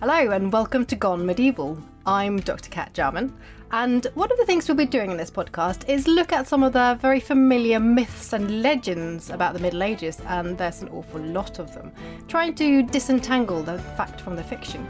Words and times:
Hello, 0.00 0.32
and 0.32 0.52
welcome 0.52 0.84
to 0.86 0.96
Gone 0.96 1.24
Medieval. 1.24 1.78
I'm 2.04 2.38
Dr. 2.40 2.68
Cat 2.68 2.92
Jarman, 2.94 3.32
and 3.70 4.04
one 4.14 4.30
of 4.30 4.36
the 4.38 4.44
things 4.44 4.68
we'll 4.68 4.76
be 4.76 4.86
doing 4.86 5.12
in 5.12 5.16
this 5.16 5.30
podcast 5.30 5.88
is 5.88 6.08
look 6.08 6.32
at 6.32 6.48
some 6.48 6.64
of 6.64 6.72
the 6.72 6.98
very 7.00 7.20
familiar 7.20 7.78
myths 7.78 8.32
and 8.32 8.60
legends 8.60 9.30
about 9.30 9.54
the 9.54 9.60
Middle 9.60 9.84
Ages, 9.84 10.20
and 10.26 10.58
there's 10.58 10.82
an 10.82 10.88
awful 10.88 11.20
lot 11.20 11.60
of 11.60 11.72
them, 11.74 11.92
trying 12.26 12.56
to 12.56 12.82
disentangle 12.82 13.62
the 13.62 13.78
fact 13.96 14.20
from 14.20 14.34
the 14.34 14.42
fiction. 14.42 14.86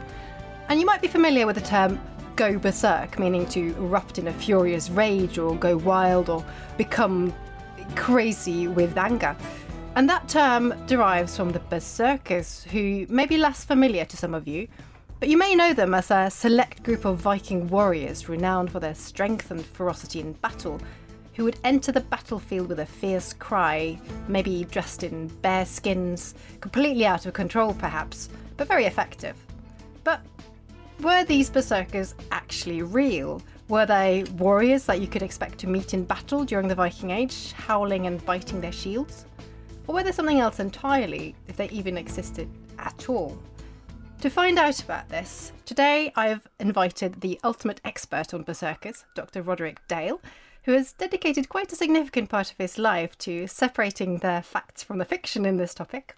And 0.69 0.79
you 0.79 0.87
might 0.87 1.03
be 1.03 1.07
familiar 1.07 1.45
with 1.45 1.55
the 1.55 1.61
term 1.61 2.01
go 2.35 2.57
berserk, 2.57 3.19
meaning 3.19 3.45
to 3.49 3.75
erupt 3.77 4.17
in 4.17 4.27
a 4.27 4.33
furious 4.33 4.89
rage 4.89 5.37
or 5.37 5.55
go 5.55 5.77
wild 5.77 6.29
or 6.29 6.43
become 6.77 7.31
crazy 7.95 8.67
with 8.67 8.97
anger. 8.97 9.37
And 9.95 10.09
that 10.09 10.27
term 10.27 10.73
derives 10.87 11.37
from 11.37 11.51
the 11.51 11.59
berserkers, 11.59 12.63
who 12.63 13.05
may 13.07 13.27
be 13.27 13.37
less 13.37 13.63
familiar 13.63 14.03
to 14.03 14.17
some 14.17 14.33
of 14.33 14.45
you, 14.45 14.67
but 15.25 15.31
you 15.31 15.39
may 15.39 15.55
know 15.55 15.73
them 15.73 15.95
as 15.95 16.11
a 16.11 16.29
select 16.29 16.83
group 16.83 17.03
of 17.03 17.17
Viking 17.17 17.67
warriors 17.69 18.29
renowned 18.29 18.71
for 18.71 18.79
their 18.79 18.93
strength 18.93 19.49
and 19.49 19.65
ferocity 19.65 20.19
in 20.19 20.33
battle, 20.33 20.79
who 21.33 21.43
would 21.43 21.57
enter 21.63 21.91
the 21.91 22.01
battlefield 22.01 22.69
with 22.69 22.79
a 22.81 22.85
fierce 22.85 23.33
cry, 23.33 23.99
maybe 24.27 24.65
dressed 24.65 25.01
in 25.01 25.25
bear 25.41 25.65
skins, 25.65 26.35
completely 26.61 27.07
out 27.07 27.25
of 27.25 27.33
control 27.33 27.73
perhaps, 27.73 28.29
but 28.55 28.67
very 28.67 28.85
effective. 28.85 29.35
But 30.03 30.21
were 31.01 31.23
these 31.23 31.49
berserkers 31.49 32.13
actually 32.31 32.83
real? 32.83 33.41
Were 33.67 33.87
they 33.87 34.25
warriors 34.37 34.85
that 34.85 35.01
you 35.01 35.07
could 35.07 35.23
expect 35.23 35.57
to 35.61 35.67
meet 35.67 35.95
in 35.95 36.03
battle 36.03 36.45
during 36.45 36.67
the 36.67 36.75
Viking 36.75 37.09
Age, 37.09 37.51
howling 37.53 38.05
and 38.05 38.23
biting 38.27 38.61
their 38.61 38.71
shields? 38.71 39.25
Or 39.87 39.95
were 39.95 40.03
they 40.03 40.11
something 40.11 40.39
else 40.39 40.59
entirely, 40.59 41.33
if 41.47 41.57
they 41.57 41.69
even 41.69 41.97
existed 41.97 42.47
at 42.77 43.09
all? 43.09 43.35
To 44.25 44.31
find 44.31 44.57
out 44.57 44.81
about 44.81 45.09
this, 45.09 45.51
today 45.65 46.11
I've 46.15 46.47
invited 46.59 47.21
the 47.21 47.39
ultimate 47.43 47.79
expert 47.85 48.33
on 48.33 48.41
berserkers, 48.41 49.05
Dr. 49.13 49.43
Roderick 49.43 49.87
Dale, 49.87 50.19
who 50.63 50.71
has 50.71 50.93
dedicated 50.93 51.47
quite 51.47 51.71
a 51.71 51.75
significant 51.75 52.29
part 52.29 52.49
of 52.49 52.57
his 52.57 52.79
life 52.79 53.15
to 53.19 53.45
separating 53.45 54.17
the 54.17 54.41
facts 54.43 54.81
from 54.81 54.97
the 54.97 55.05
fiction 55.05 55.45
in 55.45 55.57
this 55.57 55.75
topic. 55.75 56.17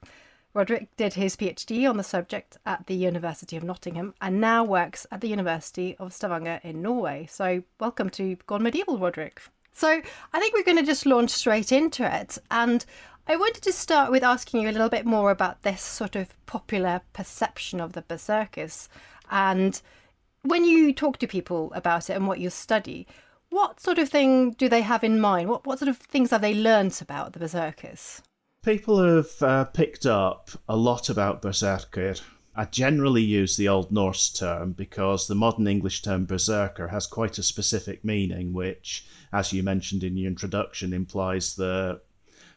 Roderick 0.54 0.88
did 0.96 1.16
his 1.16 1.36
PhD 1.36 1.86
on 1.90 1.98
the 1.98 2.04
subject 2.04 2.56
at 2.66 2.88
the 2.88 2.96
University 2.96 3.58
of 3.58 3.64
Nottingham 3.66 4.14
and 4.22 4.40
now 4.40 4.64
works 4.64 5.06
at 5.12 5.20
the 5.20 5.28
University 5.28 5.98
of 6.00 6.14
Stavanger 6.14 6.62
in 6.64 6.82
Norway. 6.82 7.28
So, 7.30 7.64
welcome 7.78 8.10
to 8.12 8.38
Gone 8.48 8.64
Medieval, 8.64 8.98
Roderick. 8.98 9.42
So, 9.74 10.02
I 10.32 10.40
think 10.40 10.54
we're 10.54 10.64
going 10.64 10.78
to 10.78 10.84
just 10.84 11.06
launch 11.06 11.32
straight 11.32 11.74
into 11.74 12.10
it. 12.10 12.38
And 12.52 12.86
I 13.30 13.36
wanted 13.36 13.64
to 13.64 13.74
start 13.74 14.10
with 14.10 14.24
asking 14.24 14.62
you 14.62 14.70
a 14.70 14.72
little 14.72 14.88
bit 14.88 15.06
more 15.06 15.32
about 15.32 15.64
this 15.64 15.82
sort 15.82 16.16
of 16.16 16.34
popular 16.46 17.02
perception 17.12 17.82
of 17.82 17.92
the 17.92 18.04
berserkers. 18.04 18.88
And 19.30 19.82
when 20.44 20.64
you 20.64 20.94
talk 20.94 21.18
to 21.18 21.28
people 21.28 21.74
about 21.76 22.10
it 22.10 22.14
and 22.14 22.26
what 22.26 22.40
you 22.40 22.50
study, 22.50 23.06
what 23.50 23.82
sort 23.82 24.00
of 24.00 24.08
thing 24.08 24.52
do 24.52 24.70
they 24.70 24.82
have 24.82 25.04
in 25.04 25.20
mind? 25.20 25.50
What, 25.50 25.66
what 25.66 25.80
sort 25.80 25.90
of 25.90 25.98
things 25.98 26.32
have 26.32 26.40
they 26.40 26.54
learnt 26.54 27.02
about 27.02 27.34
the 27.34 27.40
berserkers? 27.40 28.22
People 28.64 29.04
have 29.04 29.42
uh, 29.42 29.66
picked 29.66 30.06
up 30.06 30.52
a 30.70 30.78
lot 30.78 31.10
about 31.10 31.42
berserker. 31.42 32.16
I 32.56 32.64
generally 32.64 33.24
use 33.24 33.58
the 33.58 33.68
Old 33.68 33.92
Norse 33.92 34.30
term 34.30 34.72
because 34.72 35.28
the 35.28 35.36
modern 35.36 35.68
English 35.68 36.02
term 36.02 36.26
berserker 36.26 36.88
has 36.88 37.06
quite 37.06 37.38
a 37.38 37.44
specific 37.44 38.06
meaning, 38.06 38.54
which, 38.54 39.06
as 39.34 39.52
you 39.52 39.64
mentioned 39.64 40.06
in 40.06 40.16
your 40.16 40.30
introduction, 40.30 40.94
implies 40.94 41.56
the 41.56 42.00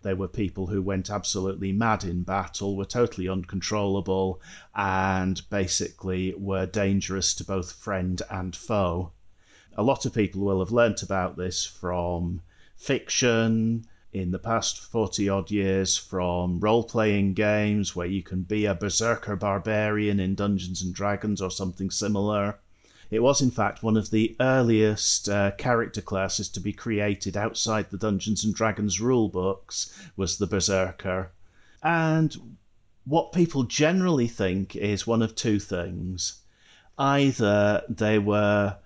they 0.02 0.14
were 0.14 0.28
people 0.28 0.66
who 0.68 0.82
went 0.82 1.10
absolutely 1.10 1.72
mad 1.72 2.04
in 2.04 2.22
battle, 2.22 2.76
were 2.76 2.84
totally 2.84 3.28
uncontrollable, 3.28 4.40
and 4.74 5.42
basically 5.50 6.34
were 6.34 6.66
dangerous 6.66 7.34
to 7.34 7.44
both 7.44 7.72
friend 7.72 8.22
and 8.30 8.56
foe. 8.56 9.12
A 9.76 9.82
lot 9.82 10.04
of 10.06 10.14
people 10.14 10.42
will 10.42 10.60
have 10.60 10.72
learnt 10.72 11.02
about 11.02 11.36
this 11.36 11.64
from 11.64 12.42
fiction, 12.76 13.86
in 14.12 14.32
the 14.32 14.38
past 14.38 14.78
40 14.78 15.28
odd 15.28 15.50
years 15.50 15.96
from 15.96 16.58
role 16.58 16.82
playing 16.82 17.34
games 17.34 17.94
where 17.94 18.08
you 18.08 18.22
can 18.22 18.42
be 18.42 18.64
a 18.64 18.74
berserker 18.74 19.36
barbarian 19.36 20.18
in 20.18 20.34
Dungeons 20.34 20.82
and 20.82 20.92
Dragons 20.92 21.40
or 21.40 21.50
something 21.50 21.90
similar. 21.90 22.58
It 23.10 23.24
was, 23.24 23.40
in 23.40 23.50
fact, 23.50 23.82
one 23.82 23.96
of 23.96 24.10
the 24.10 24.36
earliest 24.38 25.28
uh, 25.28 25.50
character 25.52 26.00
classes 26.00 26.48
to 26.50 26.60
be 26.60 26.72
created 26.72 27.36
outside 27.36 27.90
the 27.90 27.98
Dungeons 27.98 28.44
and 28.44 28.54
Dragons 28.54 29.00
rule 29.00 29.28
books 29.28 29.92
was 30.16 30.38
the 30.38 30.46
Berserker. 30.46 31.32
And 31.82 32.56
what 33.04 33.32
people 33.32 33.64
generally 33.64 34.28
think 34.28 34.76
is 34.76 35.08
one 35.08 35.22
of 35.22 35.34
two 35.34 35.58
things. 35.58 36.42
Either 36.96 37.82
they 37.88 38.18
were 38.18 38.76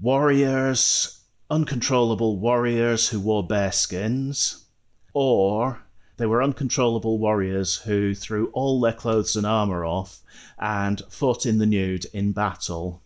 warriors, 0.00 1.20
uncontrollable 1.50 2.38
warriors 2.38 3.08
who 3.08 3.18
wore 3.18 3.44
bear 3.44 3.72
skins, 3.72 4.66
or 5.12 5.82
they 6.18 6.26
were 6.26 6.40
uncontrollable 6.42 7.18
warriors 7.18 7.78
who 7.78 8.14
threw 8.14 8.46
all 8.52 8.80
their 8.80 8.92
clothes 8.92 9.34
and 9.34 9.44
armour 9.44 9.84
off 9.84 10.20
and 10.56 11.02
fought 11.08 11.46
in 11.46 11.58
the 11.58 11.66
nude 11.66 12.04
in 12.12 12.30
battle. 12.30 13.02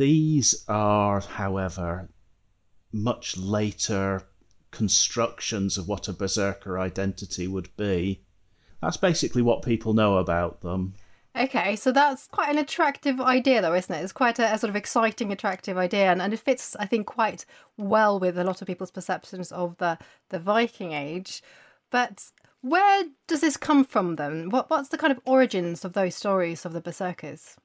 These 0.00 0.64
are, 0.66 1.20
however, 1.20 2.08
much 2.90 3.36
later 3.36 4.22
constructions 4.70 5.76
of 5.76 5.88
what 5.88 6.08
a 6.08 6.14
berserker 6.14 6.78
identity 6.78 7.46
would 7.46 7.68
be. 7.76 8.22
That's 8.80 8.96
basically 8.96 9.42
what 9.42 9.60
people 9.60 9.92
know 9.92 10.16
about 10.16 10.62
them. 10.62 10.94
Okay, 11.36 11.76
so 11.76 11.92
that's 11.92 12.28
quite 12.28 12.48
an 12.48 12.56
attractive 12.56 13.20
idea, 13.20 13.60
though, 13.60 13.74
isn't 13.74 13.94
it? 13.94 14.02
It's 14.02 14.10
quite 14.10 14.38
a, 14.38 14.54
a, 14.54 14.58
sort 14.58 14.70
of 14.70 14.76
exciting, 14.76 15.32
attractive 15.32 15.76
idea, 15.76 16.10
and, 16.10 16.22
and 16.22 16.32
it 16.32 16.40
fits, 16.40 16.74
I 16.76 16.86
think, 16.86 17.06
quite 17.06 17.44
well 17.76 18.18
with 18.18 18.38
a 18.38 18.44
lot 18.44 18.62
of 18.62 18.66
people's 18.66 18.90
perceptions 18.90 19.52
of 19.52 19.76
the, 19.76 19.98
the 20.30 20.38
Viking 20.38 20.92
Age. 20.92 21.42
But 21.90 22.30
where 22.62 23.04
does 23.26 23.42
this 23.42 23.58
come 23.58 23.84
from, 23.84 24.16
then? 24.16 24.48
What, 24.48 24.70
what's 24.70 24.88
the 24.88 24.96
kind 24.96 25.12
of 25.12 25.20
origins 25.26 25.84
of 25.84 25.92
those 25.92 26.14
stories 26.14 26.64
of 26.64 26.72
the 26.72 26.80
berserkers? 26.80 27.56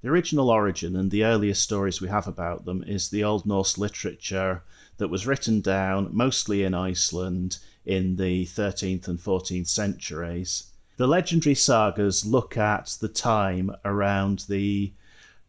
The 0.00 0.08
original 0.10 0.48
origin 0.48 0.94
and 0.94 1.10
the 1.10 1.24
earliest 1.24 1.60
stories 1.60 2.00
we 2.00 2.08
have 2.08 2.28
about 2.28 2.64
them 2.64 2.84
is 2.84 3.08
the 3.08 3.24
Old 3.24 3.44
Norse 3.44 3.76
literature 3.76 4.62
that 4.98 5.08
was 5.08 5.26
written 5.26 5.60
down 5.60 6.10
mostly 6.12 6.62
in 6.62 6.72
Iceland 6.72 7.58
in 7.84 8.14
the 8.14 8.46
13th 8.46 9.08
and 9.08 9.18
14th 9.18 9.66
centuries. 9.66 10.70
The 10.98 11.08
legendary 11.08 11.56
sagas 11.56 12.24
look 12.24 12.56
at 12.56 12.96
the 13.00 13.08
time 13.08 13.74
around 13.84 14.44
the 14.48 14.92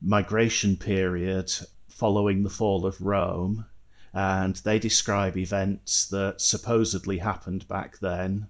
migration 0.02 0.78
period 0.78 1.54
following 1.88 2.42
the 2.42 2.50
fall 2.50 2.88
of 2.88 3.02
Rome, 3.02 3.66
and 4.14 4.56
they 4.56 4.80
describe 4.80 5.38
events 5.38 6.08
that 6.08 6.42
supposedly 6.42 7.20
happened 7.20 7.68
back 7.68 8.00
then. 8.00 8.48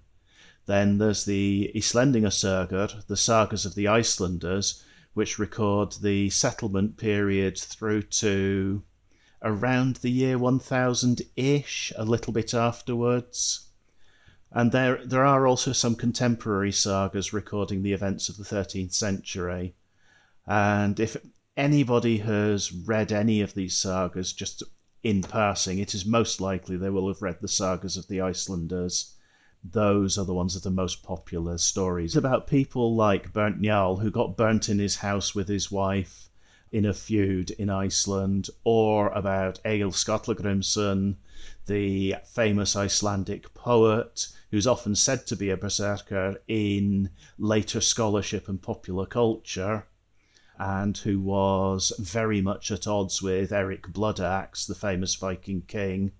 Then 0.64 0.96
there's 0.96 1.26
the 1.26 1.70
Islendinga 1.74 2.32
Saga, 2.32 3.02
the 3.06 3.18
sagas 3.18 3.66
of 3.66 3.74
the 3.74 3.88
Icelanders, 3.88 4.82
which 5.14 5.38
record 5.38 5.92
the 6.02 6.30
settlement 6.30 6.96
period 6.96 7.58
through 7.58 8.02
to 8.02 8.82
around 9.42 9.96
the 9.96 10.10
year 10.10 10.38
1000 10.38 11.22
ish, 11.36 11.92
a 11.96 12.04
little 12.04 12.32
bit 12.32 12.54
afterwards. 12.54 13.68
And 14.52 14.72
there, 14.72 15.04
there 15.04 15.24
are 15.24 15.46
also 15.46 15.72
some 15.72 15.94
contemporary 15.94 16.72
sagas 16.72 17.32
recording 17.32 17.82
the 17.82 17.92
events 17.92 18.28
of 18.28 18.36
the 18.36 18.44
13th 18.44 18.92
century. 18.92 19.74
And 20.46 20.98
if 20.98 21.16
anybody 21.56 22.18
has 22.18 22.72
read 22.72 23.12
any 23.12 23.40
of 23.40 23.54
these 23.54 23.76
sagas 23.76 24.32
just 24.32 24.62
in 25.02 25.22
passing, 25.22 25.78
it 25.78 25.94
is 25.94 26.04
most 26.04 26.40
likely 26.40 26.76
they 26.76 26.90
will 26.90 27.08
have 27.08 27.22
read 27.22 27.38
the 27.40 27.48
sagas 27.48 27.96
of 27.96 28.08
the 28.08 28.20
Icelanders. 28.20 29.14
Those 29.62 30.16
are 30.16 30.24
the 30.24 30.34
ones 30.34 30.54
that 30.54 30.66
are 30.66 30.72
most 30.72 31.02
popular 31.02 31.58
stories 31.58 32.16
about 32.16 32.46
people 32.46 32.94
like 32.96 33.32
Burnt 33.32 33.60
Njal, 33.60 34.00
who 34.00 34.10
got 34.10 34.36
burnt 34.36 34.68
in 34.68 34.78
his 34.78 34.96
house 34.96 35.34
with 35.34 35.48
his 35.48 35.70
wife 35.70 36.30
in 36.72 36.86
a 36.86 36.94
feud 36.94 37.50
in 37.50 37.68
Iceland, 37.68 38.48
or 38.64 39.08
about 39.08 39.60
Egil 39.66 39.92
Skallagrimsson, 39.92 41.16
the 41.66 42.16
famous 42.24 42.74
Icelandic 42.74 43.52
poet, 43.52 44.28
who's 44.50 44.66
often 44.66 44.94
said 44.94 45.26
to 45.26 45.36
be 45.36 45.50
a 45.50 45.56
berserker 45.56 46.40
in 46.48 47.10
later 47.38 47.80
scholarship 47.80 48.48
and 48.48 48.62
popular 48.62 49.04
culture, 49.04 49.86
and 50.58 50.96
who 50.98 51.20
was 51.20 51.92
very 51.98 52.40
much 52.40 52.70
at 52.70 52.86
odds 52.86 53.20
with 53.20 53.52
Eric 53.52 53.92
Bloodaxe, 53.92 54.66
the 54.66 54.74
famous 54.74 55.14
Viking 55.16 55.62
king, 55.62 56.12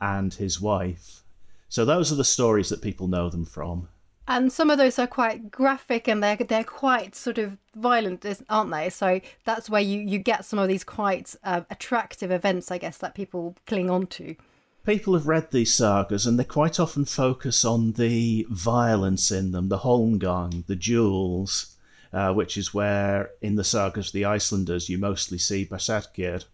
and 0.00 0.32
his 0.34 0.60
wife. 0.60 1.22
So 1.68 1.84
those 1.84 2.10
are 2.10 2.16
the 2.16 2.24
stories 2.24 2.68
that 2.70 2.82
people 2.82 3.08
know 3.08 3.28
them 3.28 3.44
from. 3.44 3.88
And 4.26 4.52
some 4.52 4.70
of 4.70 4.76
those 4.76 4.98
are 4.98 5.06
quite 5.06 5.50
graphic 5.50 6.06
and 6.06 6.22
they're 6.22 6.36
they're 6.36 6.62
quite 6.62 7.14
sort 7.14 7.38
of 7.38 7.56
violent, 7.74 8.26
aren't 8.50 8.70
they? 8.70 8.90
So 8.90 9.22
that's 9.44 9.70
where 9.70 9.80
you, 9.80 10.00
you 10.00 10.18
get 10.18 10.44
some 10.44 10.58
of 10.58 10.68
these 10.68 10.84
quite 10.84 11.34
uh, 11.44 11.62
attractive 11.70 12.30
events, 12.30 12.70
I 12.70 12.76
guess, 12.76 12.98
that 12.98 13.14
people 13.14 13.56
cling 13.66 13.88
on 13.88 14.06
to. 14.08 14.36
People 14.84 15.14
have 15.14 15.26
read 15.26 15.50
these 15.50 15.72
sagas 15.72 16.26
and 16.26 16.38
they 16.38 16.44
quite 16.44 16.78
often 16.78 17.06
focus 17.06 17.64
on 17.64 17.92
the 17.92 18.46
violence 18.50 19.30
in 19.30 19.52
them, 19.52 19.68
the 19.68 19.78
holmgang, 19.78 20.66
the 20.66 20.76
duels, 20.76 21.76
uh, 22.12 22.32
which 22.32 22.58
is 22.58 22.74
where 22.74 23.30
in 23.40 23.56
the 23.56 23.64
sagas 23.64 24.08
of 24.08 24.12
the 24.12 24.26
Icelanders 24.26 24.90
you 24.90 24.98
mostly 24.98 25.38
see 25.38 25.64
Berserkir. 25.64 26.44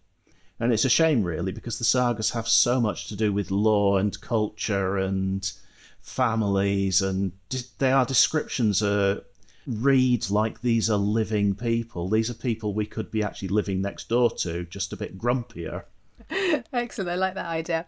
And 0.60 0.72
it's 0.72 0.84
a 0.84 0.90
shame, 0.90 1.24
really, 1.24 1.52
because 1.52 1.78
the 1.78 1.84
sagas 1.84 2.30
have 2.30 2.46
so 2.46 2.80
much 2.80 3.08
to 3.08 3.16
do 3.16 3.32
with 3.32 3.50
law 3.50 3.96
and 3.96 4.20
culture 4.20 4.96
and 4.96 5.50
families, 6.00 7.02
and 7.02 7.32
they 7.78 7.90
are 7.90 8.04
descriptions 8.04 8.82
uh, 8.82 9.20
read 9.66 10.30
like 10.30 10.60
these 10.60 10.90
are 10.90 10.98
living 10.98 11.54
people. 11.54 12.08
These 12.08 12.30
are 12.30 12.34
people 12.34 12.74
we 12.74 12.86
could 12.86 13.10
be 13.10 13.22
actually 13.22 13.48
living 13.48 13.80
next 13.80 14.08
door 14.08 14.30
to, 14.30 14.64
just 14.64 14.92
a 14.92 14.96
bit 14.96 15.18
grumpier. 15.18 15.84
Excellent, 16.72 17.10
I 17.10 17.16
like 17.16 17.34
that 17.34 17.46
idea. 17.46 17.86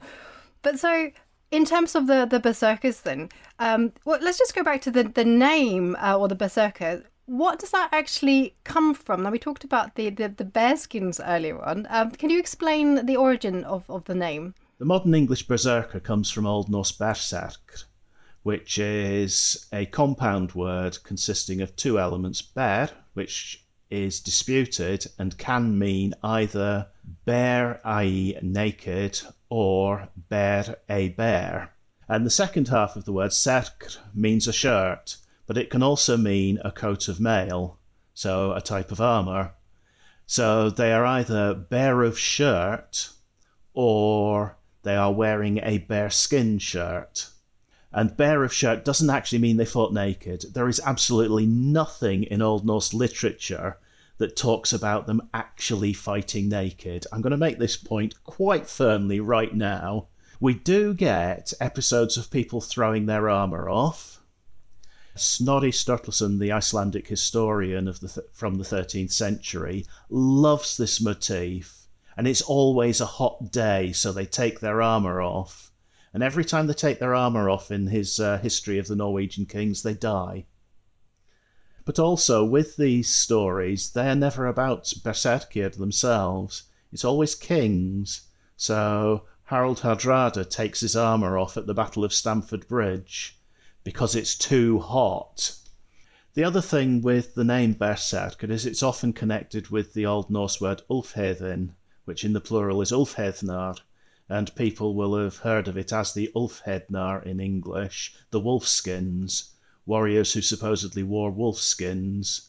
But 0.62 0.78
so, 0.78 1.10
in 1.50 1.64
terms 1.64 1.94
of 1.94 2.06
the 2.06 2.26
the 2.26 2.40
berserkers, 2.40 3.02
then, 3.02 3.28
um, 3.58 3.92
well, 4.04 4.18
let's 4.20 4.38
just 4.38 4.54
go 4.54 4.62
back 4.62 4.80
to 4.82 4.90
the 4.90 5.04
the 5.04 5.24
name 5.24 5.96
uh, 6.00 6.18
or 6.18 6.28
the 6.28 6.34
berserker. 6.34 7.04
What 7.26 7.58
does 7.58 7.72
that 7.72 7.88
actually 7.92 8.54
come 8.62 8.94
from? 8.94 9.22
Now 9.22 9.30
we 9.30 9.38
talked 9.38 9.64
about 9.64 9.96
the 9.96 10.10
the, 10.10 10.28
the 10.28 10.44
bearskins 10.44 11.20
earlier 11.24 11.60
on. 11.60 11.86
Um, 11.90 12.12
can 12.12 12.30
you 12.30 12.38
explain 12.38 13.04
the 13.04 13.16
origin 13.16 13.64
of, 13.64 13.84
of 13.90 14.04
the 14.04 14.14
name? 14.14 14.54
The 14.78 14.84
modern 14.84 15.14
English 15.14 15.48
berserker 15.48 15.98
comes 15.98 16.30
from 16.30 16.46
Old 16.46 16.68
Norse 16.68 16.92
berserk, 16.92 17.80
which 18.44 18.78
is 18.78 19.66
a 19.72 19.86
compound 19.86 20.52
word 20.52 21.02
consisting 21.02 21.60
of 21.60 21.74
two 21.74 21.98
elements 21.98 22.42
bear, 22.42 22.90
which 23.14 23.64
is 23.90 24.20
disputed 24.20 25.06
and 25.18 25.36
can 25.38 25.78
mean 25.78 26.14
either 26.22 26.86
bare, 27.24 27.80
i.e., 27.84 28.38
naked, 28.42 29.20
or 29.48 30.08
bear 30.28 30.76
a 30.88 31.08
bear. 31.10 31.72
And 32.08 32.24
the 32.24 32.30
second 32.30 32.68
half 32.68 32.94
of 32.94 33.04
the 33.04 33.12
word 33.12 33.32
serk 33.32 33.96
means 34.14 34.46
a 34.46 34.52
shirt, 34.52 35.16
but 35.46 35.56
it 35.56 35.70
can 35.70 35.82
also 35.82 36.16
mean 36.16 36.58
a 36.64 36.72
coat 36.72 37.08
of 37.08 37.20
mail, 37.20 37.78
so 38.14 38.52
a 38.52 38.60
type 38.60 38.90
of 38.90 39.00
armour. 39.00 39.52
So 40.26 40.70
they 40.70 40.92
are 40.92 41.04
either 41.04 41.54
bare 41.54 42.02
of 42.02 42.18
shirt 42.18 43.10
or 43.72 44.56
they 44.82 44.96
are 44.96 45.12
wearing 45.12 45.58
a 45.62 45.78
bear 45.78 46.10
skin 46.10 46.58
shirt. 46.58 47.30
And 47.92 48.16
bare 48.16 48.42
of 48.42 48.52
shirt 48.52 48.84
doesn't 48.84 49.10
actually 49.10 49.38
mean 49.38 49.56
they 49.56 49.64
fought 49.64 49.92
naked. 49.92 50.46
There 50.52 50.68
is 50.68 50.80
absolutely 50.84 51.46
nothing 51.46 52.24
in 52.24 52.42
Old 52.42 52.66
Norse 52.66 52.92
literature 52.92 53.78
that 54.18 54.36
talks 54.36 54.72
about 54.72 55.06
them 55.06 55.28
actually 55.32 55.92
fighting 55.92 56.48
naked. 56.48 57.06
I'm 57.12 57.20
going 57.20 57.30
to 57.30 57.36
make 57.36 57.58
this 57.58 57.76
point 57.76 58.22
quite 58.24 58.66
firmly 58.66 59.20
right 59.20 59.54
now. 59.54 60.08
We 60.40 60.54
do 60.54 60.94
get 60.94 61.52
episodes 61.60 62.16
of 62.16 62.30
people 62.30 62.60
throwing 62.60 63.06
their 63.06 63.28
armour 63.28 63.68
off. 63.68 64.20
Snorri 65.16 65.70
Sturluson, 65.70 66.38
the 66.38 66.52
Icelandic 66.52 67.08
historian 67.08 67.88
of 67.88 68.00
the 68.00 68.08
th- 68.08 68.26
from 68.32 68.56
the 68.56 68.64
13th 68.64 69.12
century, 69.12 69.86
loves 70.08 70.76
this 70.76 71.00
motif, 71.00 71.86
and 72.16 72.28
it's 72.28 72.42
always 72.42 73.00
a 73.00 73.06
hot 73.06 73.50
day, 73.50 73.92
so 73.92 74.12
they 74.12 74.26
take 74.26 74.60
their 74.60 74.80
armour 74.80 75.20
off 75.20 75.66
and 76.16 76.22
every 76.22 76.46
time 76.46 76.66
they 76.66 76.72
take 76.72 76.98
their 76.98 77.14
armour 77.14 77.50
off 77.50 77.70
in 77.70 77.88
his 77.88 78.18
uh, 78.18 78.38
history 78.38 78.78
of 78.78 78.86
the 78.86 78.96
Norwegian 78.96 79.44
kings, 79.44 79.82
they 79.82 79.92
die. 79.92 80.46
But 81.84 81.98
also, 81.98 82.42
with 82.42 82.78
these 82.78 83.14
stories, 83.14 83.90
they 83.90 84.08
are 84.08 84.14
never 84.14 84.46
about 84.46 84.94
Berserkir 85.04 85.76
themselves. 85.76 86.62
It's 86.90 87.04
always 87.04 87.34
kings. 87.34 88.28
So 88.56 89.24
Harald 89.44 89.80
Hardrada 89.80 90.48
takes 90.48 90.80
his 90.80 90.96
armour 90.96 91.36
off 91.36 91.58
at 91.58 91.66
the 91.66 91.74
Battle 91.74 92.02
of 92.02 92.14
Stamford 92.14 92.66
Bridge 92.66 93.35
because 93.86 94.16
it's 94.16 94.34
too 94.34 94.80
hot. 94.80 95.54
The 96.34 96.42
other 96.42 96.60
thing 96.60 97.02
with 97.02 97.36
the 97.36 97.44
name 97.44 97.74
Berserker 97.74 98.50
is 98.50 98.66
it's 98.66 98.82
often 98.82 99.12
connected 99.12 99.68
with 99.68 99.94
the 99.94 100.04
Old 100.04 100.28
Norse 100.28 100.60
word 100.60 100.82
Ulfhedin, 100.90 101.70
which 102.04 102.24
in 102.24 102.32
the 102.32 102.40
plural 102.40 102.82
is 102.82 102.90
Ulfhednar, 102.90 103.78
and 104.28 104.52
people 104.56 104.96
will 104.96 105.16
have 105.16 105.36
heard 105.36 105.68
of 105.68 105.78
it 105.78 105.92
as 105.92 106.12
the 106.12 106.32
Ulfhednar 106.34 107.24
in 107.24 107.38
English, 107.38 108.12
the 108.32 108.40
wolfskins, 108.40 109.50
warriors 109.86 110.32
who 110.32 110.42
supposedly 110.42 111.04
wore 111.04 111.30
wolfskins. 111.30 112.48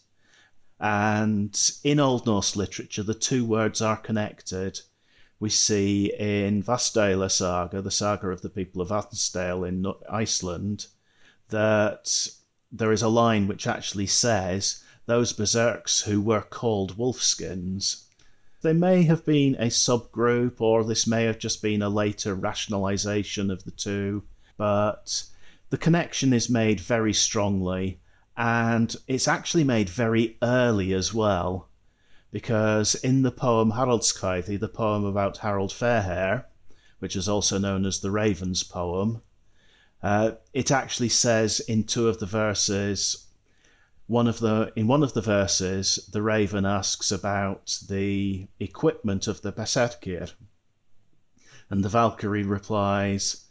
And 0.79 1.55
in 1.83 1.99
Old 1.99 2.25
Norse 2.25 2.55
literature, 2.55 3.03
the 3.03 3.13
two 3.13 3.45
words 3.45 3.79
are 3.79 3.97
connected. 3.97 4.81
We 5.39 5.51
see 5.51 6.11
in 6.17 6.63
Vatnsdæla 6.63 7.29
saga, 7.29 7.83
the 7.83 7.91
saga 7.91 8.29
of 8.29 8.41
the 8.41 8.49
people 8.49 8.81
of 8.81 8.89
Vatnsdale 8.89 9.67
in 9.67 9.85
Iceland, 10.09 10.87
that 11.49 12.27
there 12.71 12.91
is 12.91 13.01
a 13.01 13.07
line 13.07 13.47
which 13.47 13.67
actually 13.67 14.07
says 14.07 14.83
those 15.05 15.33
berserks 15.33 16.01
who 16.01 16.21
were 16.21 16.41
called 16.41 16.97
wolfskins 16.97 18.07
they 18.61 18.73
may 18.73 19.03
have 19.03 19.23
been 19.23 19.55
a 19.55 19.67
subgroup, 19.67 20.59
or 20.59 20.83
this 20.83 21.05
may 21.05 21.25
have 21.25 21.37
just 21.37 21.61
been 21.61 21.81
a 21.81 21.89
later 21.89 22.33
rationalization 22.33 23.51
of 23.51 23.63
the 23.63 23.71
two, 23.71 24.23
but 24.57 25.23
the 25.69 25.77
connection 25.77 26.33
is 26.33 26.49
made 26.49 26.79
very 26.79 27.13
strongly, 27.13 28.01
and 28.35 28.95
it's 29.07 29.27
actually 29.27 29.63
made 29.63 29.89
very 29.89 30.37
early 30.41 30.91
as 30.93 31.13
well, 31.13 31.69
because 32.31 32.95
in 32.95 33.21
the 33.21 33.31
poem 33.31 33.73
Haraldskvæði, 33.73 34.59
the 34.59 34.67
poem 34.67 35.05
about 35.05 35.37
Harold 35.37 35.71
Fairhair, 35.71 36.45
which 36.99 37.15
is 37.15 37.29
also 37.29 37.59
known 37.59 37.85
as 37.85 37.99
the 37.99 38.11
Raven's 38.11 38.63
poem, 38.63 39.21
uh, 40.03 40.31
it 40.53 40.71
actually 40.71 41.09
says 41.09 41.59
in 41.61 41.83
two 41.83 42.07
of 42.07 42.19
the 42.19 42.25
verses 42.25 43.27
one 44.07 44.27
of 44.27 44.39
the 44.39 44.71
in 44.75 44.87
one 44.87 45.03
of 45.03 45.13
the 45.13 45.21
verses, 45.21 45.99
the 46.11 46.21
raven 46.21 46.65
asks 46.65 47.11
about 47.11 47.77
the 47.89 48.47
equipment 48.57 49.27
of 49.27 49.41
the 49.41 49.51
Berserkir, 49.51 50.31
and 51.69 51.83
the 51.83 51.89
Valkyrie 51.89 52.43
replies, 52.43 53.47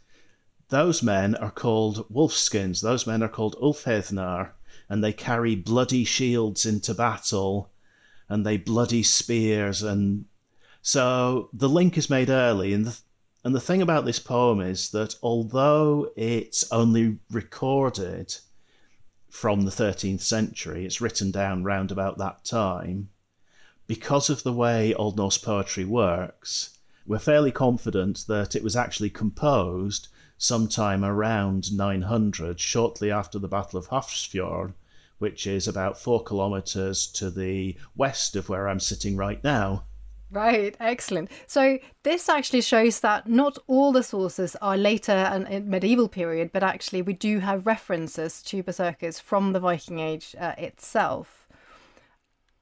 "Those 0.69 1.03
men 1.03 1.35
are 1.35 1.51
called 1.51 2.09
wolfskins. 2.11 2.81
Those 2.81 3.05
men 3.05 3.21
are 3.21 3.29
called 3.29 3.55
Ulfhednar, 3.61 4.53
and 4.89 5.03
they 5.03 5.13
carry 5.13 5.55
bloody 5.55 6.03
shields 6.03 6.65
into 6.65 6.95
battle, 6.95 7.69
and 8.27 8.43
they 8.43 8.57
bloody 8.57 9.03
spears, 9.03 9.83
and 9.83 10.25
so 10.81 11.51
the 11.53 11.69
link 11.69 11.99
is 11.99 12.09
made 12.09 12.31
early, 12.31 12.73
and 12.73 12.87
the, 12.87 12.99
and 13.47 13.55
the 13.55 13.59
thing 13.59 13.81
about 13.81 14.05
this 14.05 14.19
poem 14.19 14.61
is 14.61 14.91
that 14.91 15.15
although 15.23 16.11
it's 16.15 16.71
only 16.71 17.17
recorded 17.31 18.35
from 19.29 19.61
the 19.61 19.71
13th 19.71 20.21
century. 20.21 20.83
It's 20.83 20.99
written 20.99 21.29
down 21.29 21.63
round 21.63 21.91
about 21.91 22.17
that 22.17 22.43
time. 22.43 23.09
Because 23.85 24.31
of 24.31 24.41
the 24.41 24.51
way 24.51 24.95
Old 24.95 25.15
Norse 25.15 25.37
poetry 25.37 25.85
works, 25.85 26.79
we're 27.05 27.19
fairly 27.19 27.51
confident 27.51 28.25
that 28.27 28.55
it 28.55 28.63
was 28.63 28.75
actually 28.75 29.11
composed 29.11 30.07
sometime 30.39 31.05
around 31.05 31.71
900, 31.71 32.59
shortly 32.59 33.11
after 33.11 33.37
the 33.37 33.47
Battle 33.47 33.77
of 33.77 33.89
Hafrsfjord, 33.89 34.73
which 35.19 35.45
is 35.45 35.67
about 35.67 35.99
four 35.99 36.23
kilometres 36.23 37.05
to 37.07 37.29
the 37.29 37.77
west 37.95 38.35
of 38.35 38.49
where 38.49 38.67
I'm 38.67 38.79
sitting 38.79 39.15
right 39.15 39.43
now. 39.43 39.85
Right, 40.29 40.75
excellent. 40.79 41.31
So 41.45 41.79
this 42.03 42.27
actually 42.27 42.61
shows 42.61 42.99
that 42.99 43.27
not 43.27 43.57
all 43.67 43.93
the 43.93 44.03
sources 44.03 44.57
are 44.61 44.75
later 44.75 45.13
and 45.13 45.67
medieval 45.67 46.09
period, 46.09 46.51
but 46.51 46.63
actually 46.63 47.01
we 47.01 47.13
do 47.13 47.39
have 47.39 47.65
references 47.65 48.41
to 48.43 48.61
berserkers 48.61 49.19
from 49.19 49.53
the 49.53 49.59
Viking 49.61 49.99
Age 49.99 50.35
uh, 50.37 50.53
itself. 50.57 51.47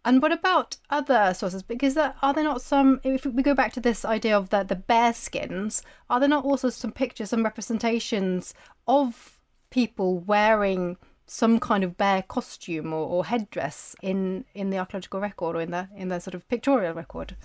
And 0.04 0.22
what 0.22 0.32
about 0.32 0.78
other 0.92 1.34
sources? 1.34 1.64
Because 1.64 1.96
there, 1.96 2.14
are 2.22 2.36
there 2.36 2.44
not 2.44 2.62
some? 2.62 3.02
If 3.04 3.26
we 3.26 3.42
go 3.42 3.56
back 3.56 3.74
to 3.74 3.80
this 3.80 4.06
idea 4.06 4.38
of 4.38 4.50
the 4.50 4.64
the 4.64 4.76
bear 4.76 5.14
skins, 5.14 5.82
are 6.12 6.20
there 6.20 6.30
not 6.30 6.46
also 6.46 6.70
some 6.70 6.92
pictures, 6.92 7.32
some 7.32 7.44
representations 7.44 8.54
of 8.88 9.40
people 9.72 10.20
wearing 10.20 10.98
some 11.28 11.60
kind 11.60 11.84
of 11.84 11.98
bear 11.98 12.22
costume 12.22 12.94
or, 12.94 13.08
or 13.08 13.26
headdress 13.26 13.96
in 14.02 14.46
in 14.54 14.70
the 14.70 14.78
archaeological 14.78 15.20
record 15.20 15.56
or 15.56 15.62
in 15.62 15.72
the 15.72 15.88
in 15.96 16.10
the 16.10 16.20
sort 16.20 16.36
of 16.36 16.48
pictorial 16.48 16.94
record? 16.94 17.36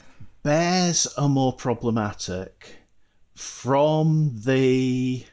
Bears 0.43 1.07
are 1.19 1.29
more 1.29 1.53
problematic. 1.53 2.77
From 3.35 4.33
the 4.45 5.25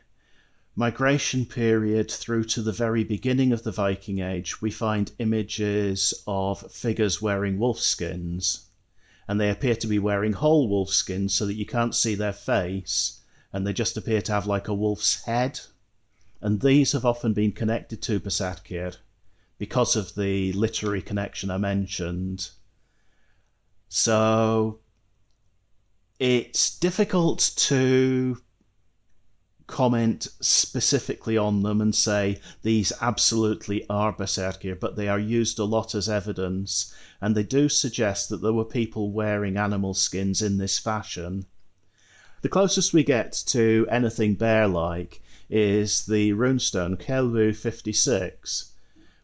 migration 0.75 1.45
period 1.45 2.11
through 2.11 2.43
to 2.43 2.61
the 2.61 2.71
very 2.71 3.03
beginning 3.03 3.51
of 3.51 3.63
the 3.63 3.71
Viking 3.71 4.19
Age, 4.19 4.61
we 4.61 4.69
find 4.69 5.11
images 5.17 6.13
of 6.27 6.71
figures 6.71 7.21
wearing 7.21 7.57
wolf 7.57 7.79
skins. 7.79 8.69
And 9.27 9.41
they 9.41 9.49
appear 9.49 9.75
to 9.75 9.87
be 9.87 9.99
wearing 9.99 10.33
whole 10.33 10.69
wolf 10.69 10.91
skins 10.91 11.33
so 11.33 11.45
that 11.47 11.55
you 11.55 11.65
can't 11.65 11.95
see 11.95 12.15
their 12.15 12.31
face, 12.31 13.21
and 13.51 13.65
they 13.65 13.73
just 13.73 13.97
appear 13.97 14.21
to 14.21 14.31
have 14.31 14.45
like 14.45 14.67
a 14.67 14.73
wolf's 14.73 15.23
head. 15.25 15.59
And 16.41 16.61
these 16.61 16.91
have 16.91 17.05
often 17.05 17.33
been 17.33 17.51
connected 17.51 18.01
to 18.03 18.19
Berserkir 18.19 18.97
because 19.57 19.95
of 19.95 20.15
the 20.15 20.53
literary 20.53 21.01
connection 21.01 21.49
I 21.49 21.57
mentioned. 21.57 22.49
So 23.89 24.79
it's 26.19 26.77
difficult 26.77 27.51
to 27.57 28.37
comment 29.67 30.27
specifically 30.39 31.37
on 31.37 31.61
them 31.61 31.81
and 31.81 31.93
say 31.93 32.39
these 32.63 32.93
absolutely 33.01 33.85
are 33.89 34.13
Berserkir, 34.13 34.79
but 34.79 34.95
they 34.95 35.09
are 35.09 35.19
used 35.19 35.59
a 35.59 35.65
lot 35.65 35.93
as 35.93 36.07
evidence, 36.07 36.93
and 37.19 37.35
they 37.35 37.43
do 37.43 37.67
suggest 37.67 38.29
that 38.29 38.41
there 38.41 38.53
were 38.53 38.65
people 38.65 39.11
wearing 39.11 39.57
animal 39.57 39.93
skins 39.93 40.41
in 40.41 40.57
this 40.57 40.79
fashion. 40.79 41.45
The 42.41 42.49
closest 42.49 42.93
we 42.93 43.03
get 43.03 43.33
to 43.47 43.85
anything 43.89 44.35
bear 44.35 44.67
like 44.67 45.21
is 45.49 46.05
the 46.05 46.31
runestone 46.33 46.97
Kelvu 46.97 47.55
56, 47.55 48.73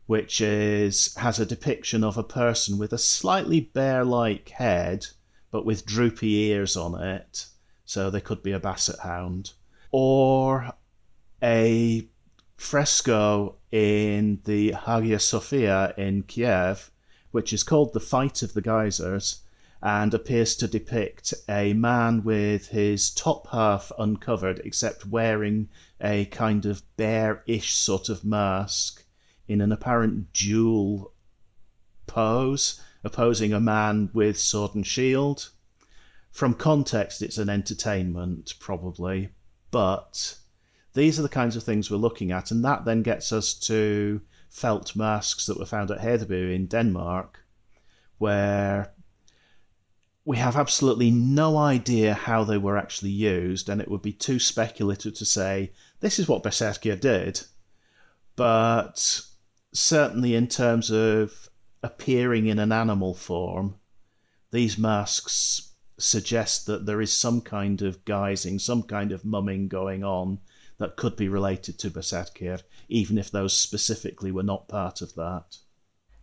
which 0.06 0.42
is 0.42 1.16
has 1.16 1.40
a 1.40 1.46
depiction 1.46 2.04
of 2.04 2.18
a 2.18 2.24
person 2.24 2.78
with 2.78 2.94
a 2.94 2.98
slightly 2.98 3.60
bear 3.60 4.04
like 4.04 4.50
head 4.50 5.08
but 5.54 5.66
with 5.66 5.86
droopy 5.86 6.34
ears 6.46 6.76
on 6.76 7.00
it, 7.00 7.46
so 7.86 8.10
they 8.10 8.20
could 8.20 8.42
be 8.42 8.52
a 8.52 8.60
basset 8.60 9.00
hound, 9.04 9.52
or 9.92 10.74
a 11.44 12.08
fresco 12.58 13.56
in 13.72 14.42
the 14.46 14.72
Hagia 14.72 15.20
Sophia 15.20 15.94
in 15.96 16.24
Kiev, 16.24 16.90
which 17.30 17.54
is 17.54 17.62
called 17.62 17.94
The 17.94 18.00
Fight 18.00 18.42
of 18.42 18.54
the 18.54 18.64
Guisers, 18.64 19.42
and 19.84 20.14
appears 20.14 20.56
to 20.56 20.66
depict 20.66 21.34
a 21.50 21.74
man 21.74 22.24
with 22.24 22.70
his 22.70 23.10
top 23.10 23.48
half 23.52 23.92
uncovered, 24.00 24.62
except 24.64 25.06
wearing 25.06 25.68
a 26.00 26.24
kind 26.26 26.66
of 26.66 26.82
bear-ish 26.96 27.74
sort 27.74 28.08
of 28.08 28.24
mask 28.24 29.04
in 29.46 29.60
an 29.60 29.74
apparent 29.74 30.32
duel 30.32 31.12
pose 32.08 32.80
opposing 33.04 33.52
a 33.52 33.60
man 33.60 34.10
with 34.14 34.40
sword 34.40 34.74
and 34.74 34.88
shield. 34.88 35.50
From 36.32 36.54
context, 36.54 37.22
it's 37.22 37.38
an 37.38 37.50
entertainment, 37.50 38.54
probably, 38.60 39.32
but 39.70 40.38
these 40.94 41.20
are 41.20 41.24
the 41.24 41.30
kinds 41.30 41.58
of 41.58 41.64
things 41.64 41.92
we're 41.92 41.98
looking 41.98 42.32
at, 42.32 42.52
and 42.52 42.64
that 42.64 42.86
then 42.86 43.04
gets 43.04 43.34
us 43.34 43.54
to 43.56 44.22
felt 44.50 44.96
masks 44.96 45.46
that 45.48 45.60
were 45.60 45.66
found 45.66 45.92
at 45.92 46.00
Hedeby 46.00 46.56
in 46.56 46.68
Denmark, 46.68 47.42
where 48.18 48.93
we 50.26 50.38
have 50.38 50.56
absolutely 50.56 51.12
no 51.12 51.58
idea 51.58 52.14
how 52.14 52.44
they 52.44 52.58
were 52.58 52.78
actually 52.78 53.12
used, 53.12 53.68
and 53.68 53.82
it 53.82 53.90
would 53.90 54.02
be 54.02 54.14
too 54.14 54.40
speculative 54.40 55.14
to 55.16 55.26
say 55.26 55.72
this 56.00 56.18
is 56.20 56.28
what 56.28 56.44
Berserkir 56.44 57.00
did. 57.00 57.42
But 58.36 59.22
certainly, 59.74 60.36
in 60.36 60.48
terms 60.48 60.90
of 60.90 61.50
appearing 61.82 62.48
in 62.48 62.60
an 62.60 62.72
animal 62.72 63.14
form, 63.14 63.76
these 64.52 64.78
masks 64.78 65.74
suggest 65.98 66.66
that 66.68 66.86
there 66.86 67.02
is 67.02 67.12
some 67.12 67.42
kind 67.42 67.82
of 67.82 68.04
guising, 68.06 68.60
some 68.60 68.84
kind 68.84 69.12
of 69.12 69.26
mumming 69.26 69.68
going 69.68 70.04
on 70.04 70.40
that 70.78 70.96
could 70.96 71.16
be 71.16 71.28
related 71.28 71.78
to 71.80 71.92
Berserkir, 71.92 72.62
even 72.88 73.18
if 73.18 73.30
those 73.30 73.58
specifically 73.58 74.32
were 74.32 74.44
not 74.44 74.68
part 74.68 75.02
of 75.02 75.14
that. 75.16 75.58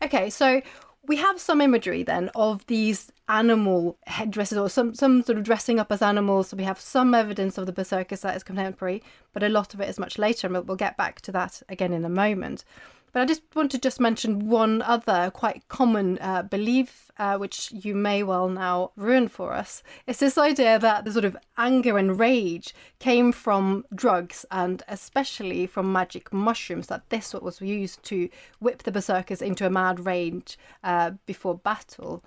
Okay, 0.02 0.30
so 0.30 0.62
we 1.06 1.16
have 1.16 1.40
some 1.40 1.60
imagery 1.60 2.02
then 2.02 2.30
of 2.34 2.66
these 2.66 3.10
animal 3.28 3.96
headdresses 4.06 4.58
or 4.58 4.68
some, 4.68 4.94
some 4.94 5.22
sort 5.22 5.38
of 5.38 5.44
dressing 5.44 5.80
up 5.80 5.90
as 5.90 6.02
animals. 6.02 6.48
So 6.48 6.56
we 6.56 6.64
have 6.64 6.78
some 6.78 7.14
evidence 7.14 7.56
of 7.58 7.66
the 7.66 7.72
berserkers 7.72 8.20
that 8.20 8.36
is 8.36 8.42
contemporary, 8.42 9.02
but 9.32 9.42
a 9.42 9.48
lot 9.48 9.72
of 9.72 9.80
it 9.80 9.88
is 9.88 9.98
much 9.98 10.18
later, 10.18 10.46
and 10.46 10.54
we'll, 10.54 10.62
we'll 10.62 10.76
get 10.76 10.96
back 10.96 11.20
to 11.22 11.32
that 11.32 11.62
again 11.68 11.92
in 11.92 12.04
a 12.04 12.10
moment. 12.10 12.64
But 13.12 13.22
I 13.22 13.24
just 13.24 13.42
want 13.54 13.72
to 13.72 13.78
just 13.78 13.98
mention 13.98 14.48
one 14.48 14.82
other 14.82 15.30
quite 15.34 15.66
common 15.68 16.18
uh, 16.20 16.42
belief, 16.42 17.10
uh, 17.18 17.36
which 17.38 17.72
you 17.72 17.94
may 17.94 18.22
well 18.22 18.48
now 18.48 18.92
ruin 18.96 19.26
for 19.26 19.52
us. 19.52 19.82
It's 20.06 20.20
this 20.20 20.38
idea 20.38 20.78
that 20.78 21.04
the 21.04 21.12
sort 21.12 21.24
of 21.24 21.36
anger 21.58 21.98
and 21.98 22.18
rage 22.18 22.74
came 23.00 23.32
from 23.32 23.84
drugs 23.92 24.46
and 24.50 24.82
especially 24.86 25.66
from 25.66 25.92
magic 25.92 26.32
mushrooms, 26.32 26.86
that 26.86 27.10
this 27.10 27.34
was 27.34 27.60
used 27.60 28.02
to 28.04 28.28
whip 28.60 28.84
the 28.84 28.92
berserkers 28.92 29.42
into 29.42 29.66
a 29.66 29.70
mad 29.70 30.06
rage 30.06 30.56
uh, 30.84 31.12
before 31.26 31.56
battle. 31.56 32.22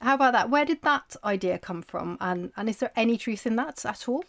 How 0.00 0.14
about 0.14 0.32
that? 0.32 0.50
Where 0.50 0.64
did 0.64 0.82
that 0.82 1.16
idea 1.24 1.58
come 1.58 1.82
from? 1.82 2.18
And, 2.20 2.52
and 2.56 2.68
is 2.68 2.78
there 2.78 2.92
any 2.96 3.16
truth 3.16 3.46
in 3.46 3.56
that 3.56 3.84
at 3.84 4.08
all? 4.08 4.24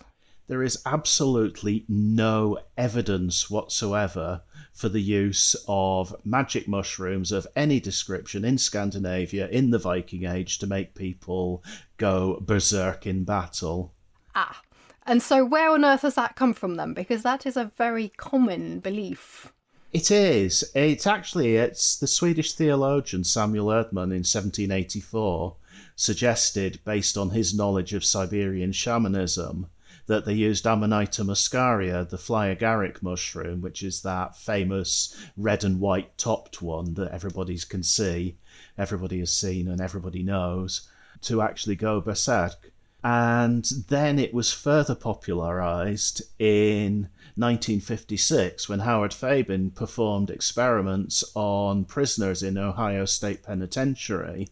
There 0.49 0.63
is 0.63 0.81
absolutely 0.83 1.85
no 1.87 2.57
evidence 2.75 3.51
whatsoever 3.51 4.41
for 4.73 4.89
the 4.89 4.99
use 4.99 5.55
of 5.67 6.15
magic 6.25 6.67
mushrooms 6.67 7.31
of 7.31 7.45
any 7.55 7.79
description 7.79 8.43
in 8.43 8.57
Scandinavia 8.57 9.47
in 9.49 9.69
the 9.69 9.77
Viking 9.77 10.25
Age 10.25 10.57
to 10.57 10.65
make 10.65 10.95
people 10.95 11.63
go 11.97 12.39
berserk 12.41 13.05
in 13.05 13.25
battle. 13.25 13.93
Ah, 14.33 14.59
and 15.05 15.21
so 15.21 15.45
where 15.45 15.69
on 15.69 15.85
earth 15.85 16.01
has 16.01 16.15
that 16.15 16.35
come 16.35 16.55
from 16.55 16.77
then? 16.77 16.95
Because 16.95 17.21
that 17.21 17.45
is 17.45 17.55
a 17.55 17.71
very 17.77 18.09
common 18.17 18.79
belief. 18.79 19.53
It 19.93 20.09
is. 20.09 20.63
It's 20.73 21.05
actually 21.05 21.57
it's 21.57 21.95
the 21.95 22.07
Swedish 22.07 22.53
theologian 22.53 23.23
Samuel 23.23 23.67
Ödmann 23.67 24.09
in 24.11 24.25
1784 24.25 25.55
suggested, 25.95 26.79
based 26.85 27.17
on 27.19 27.29
his 27.29 27.53
knowledge 27.53 27.93
of 27.93 28.03
Siberian 28.03 28.71
shamanism, 28.71 29.67
that 30.09 30.25
they 30.25 30.33
used 30.33 30.65
Amanita 30.65 31.23
muscaria, 31.23 32.09
the 32.09 32.17
fly 32.17 32.47
agaric 32.53 33.03
mushroom, 33.03 33.61
which 33.61 33.83
is 33.83 34.01
that 34.01 34.35
famous 34.35 35.15
red 35.37 35.63
and 35.63 35.79
white 35.79 36.17
topped 36.17 36.63
one 36.63 36.95
that 36.95 37.11
everybody 37.11 37.55
can 37.69 37.83
see, 37.83 38.35
everybody 38.75 39.19
has 39.19 39.31
seen, 39.31 39.67
and 39.67 39.79
everybody 39.79 40.23
knows, 40.23 40.89
to 41.21 41.43
actually 41.43 41.75
go 41.75 42.01
berserk. 42.01 42.71
And 43.03 43.63
then 43.87 44.17
it 44.17 44.33
was 44.33 44.51
further 44.51 44.95
popularized 44.95 46.23
in 46.39 47.09
1956 47.35 48.67
when 48.67 48.79
Howard 48.79 49.11
Fabing 49.11 49.75
performed 49.75 50.31
experiments 50.31 51.23
on 51.35 51.85
prisoners 51.85 52.41
in 52.41 52.57
Ohio 52.57 53.05
State 53.05 53.43
Penitentiary, 53.43 54.49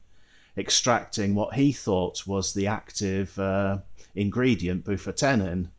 extracting 0.56 1.34
what 1.34 1.56
he 1.56 1.72
thought 1.72 2.28
was 2.28 2.54
the 2.54 2.68
active 2.68 3.40
uh, 3.40 3.80
ingredient, 4.18 4.84
bufotenin, 4.84 5.70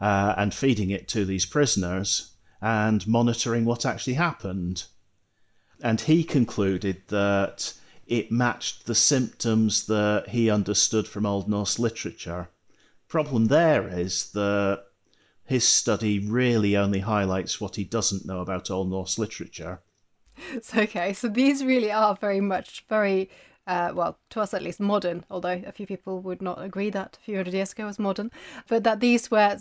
uh, 0.00 0.34
and 0.36 0.54
feeding 0.54 0.90
it 0.90 1.08
to 1.08 1.24
these 1.24 1.46
prisoners 1.46 2.32
and 2.60 3.06
monitoring 3.06 3.64
what 3.64 3.86
actually 3.86 4.14
happened. 4.14 4.84
And 5.82 6.00
he 6.00 6.24
concluded 6.24 7.02
that 7.08 7.74
it 8.06 8.32
matched 8.32 8.86
the 8.86 8.94
symptoms 8.94 9.86
that 9.86 10.28
he 10.28 10.50
understood 10.50 11.06
from 11.06 11.26
Old 11.26 11.48
Norse 11.48 11.78
literature. 11.78 12.48
Problem 13.08 13.46
there 13.46 13.88
is 13.88 14.30
that 14.32 14.84
his 15.44 15.64
study 15.64 16.18
really 16.18 16.76
only 16.76 17.00
highlights 17.00 17.60
what 17.60 17.76
he 17.76 17.84
doesn't 17.84 18.26
know 18.26 18.40
about 18.40 18.70
Old 18.70 18.90
Norse 18.90 19.18
literature. 19.18 19.80
So, 20.60 20.82
okay, 20.82 21.14
so 21.14 21.28
these 21.28 21.64
really 21.64 21.90
are 21.90 22.14
very 22.14 22.42
much 22.42 22.84
very 22.90 23.30
uh, 23.66 23.92
well, 23.94 24.18
to 24.30 24.40
us 24.40 24.54
at 24.54 24.62
least, 24.62 24.80
modern, 24.80 25.24
although 25.30 25.62
a 25.66 25.72
few 25.72 25.86
people 25.86 26.20
would 26.20 26.40
not 26.40 26.62
agree 26.62 26.90
that 26.90 27.18
a 27.20 27.24
few 27.24 27.36
hundred 27.36 27.54
years 27.54 27.72
ago 27.72 27.86
was 27.86 27.98
modern, 27.98 28.30
but 28.68 28.84
that 28.84 29.00
these 29.00 29.30
were 29.30 29.58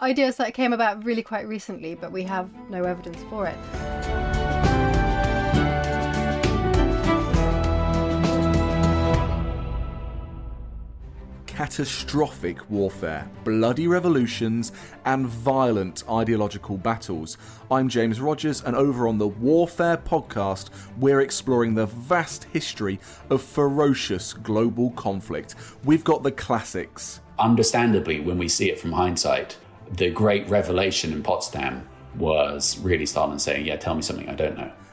ideas 0.00 0.36
that 0.36 0.54
came 0.54 0.72
about 0.72 1.04
really 1.04 1.22
quite 1.22 1.48
recently, 1.48 1.94
but 1.94 2.12
we 2.12 2.22
have 2.24 2.50
no 2.70 2.84
evidence 2.84 3.22
for 3.30 3.46
it. 3.46 4.27
Catastrophic 11.58 12.70
warfare, 12.70 13.28
bloody 13.42 13.88
revolutions, 13.88 14.70
and 15.06 15.26
violent 15.26 16.04
ideological 16.08 16.76
battles. 16.78 17.36
I'm 17.68 17.88
James 17.88 18.20
Rogers, 18.20 18.62
and 18.62 18.76
over 18.76 19.08
on 19.08 19.18
the 19.18 19.26
Warfare 19.26 19.96
podcast, 19.96 20.70
we're 20.98 21.20
exploring 21.20 21.74
the 21.74 21.86
vast 21.86 22.44
history 22.44 23.00
of 23.28 23.42
ferocious 23.42 24.34
global 24.34 24.92
conflict. 24.92 25.56
We've 25.82 26.04
got 26.04 26.22
the 26.22 26.30
classics. 26.30 27.22
Understandably, 27.40 28.20
when 28.20 28.38
we 28.38 28.46
see 28.46 28.70
it 28.70 28.78
from 28.78 28.92
hindsight, 28.92 29.58
the 29.96 30.10
great 30.10 30.48
revelation 30.48 31.12
in 31.12 31.24
Potsdam 31.24 31.88
was 32.14 32.78
really 32.78 33.04
Stalin 33.04 33.40
saying, 33.40 33.66
Yeah, 33.66 33.78
tell 33.78 33.96
me 33.96 34.02
something 34.02 34.28
I 34.28 34.36
don't 34.36 34.56
know. 34.56 34.70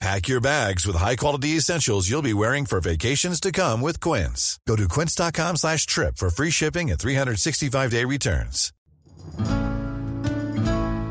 Pack 0.00 0.28
your 0.28 0.40
bags 0.40 0.86
with 0.86 0.96
high-quality 0.96 1.50
essentials 1.58 2.08
you'll 2.08 2.22
be 2.22 2.32
wearing 2.32 2.64
for 2.64 2.80
vacations 2.80 3.38
to 3.38 3.52
come 3.52 3.82
with 3.82 4.00
Quince. 4.00 4.58
Go 4.66 4.74
to 4.74 4.88
quince.com 4.88 5.56
slash 5.56 5.84
trip 5.84 6.16
for 6.16 6.30
free 6.30 6.48
shipping 6.48 6.90
and 6.90 6.98
365-day 6.98 8.06
returns. 8.06 8.72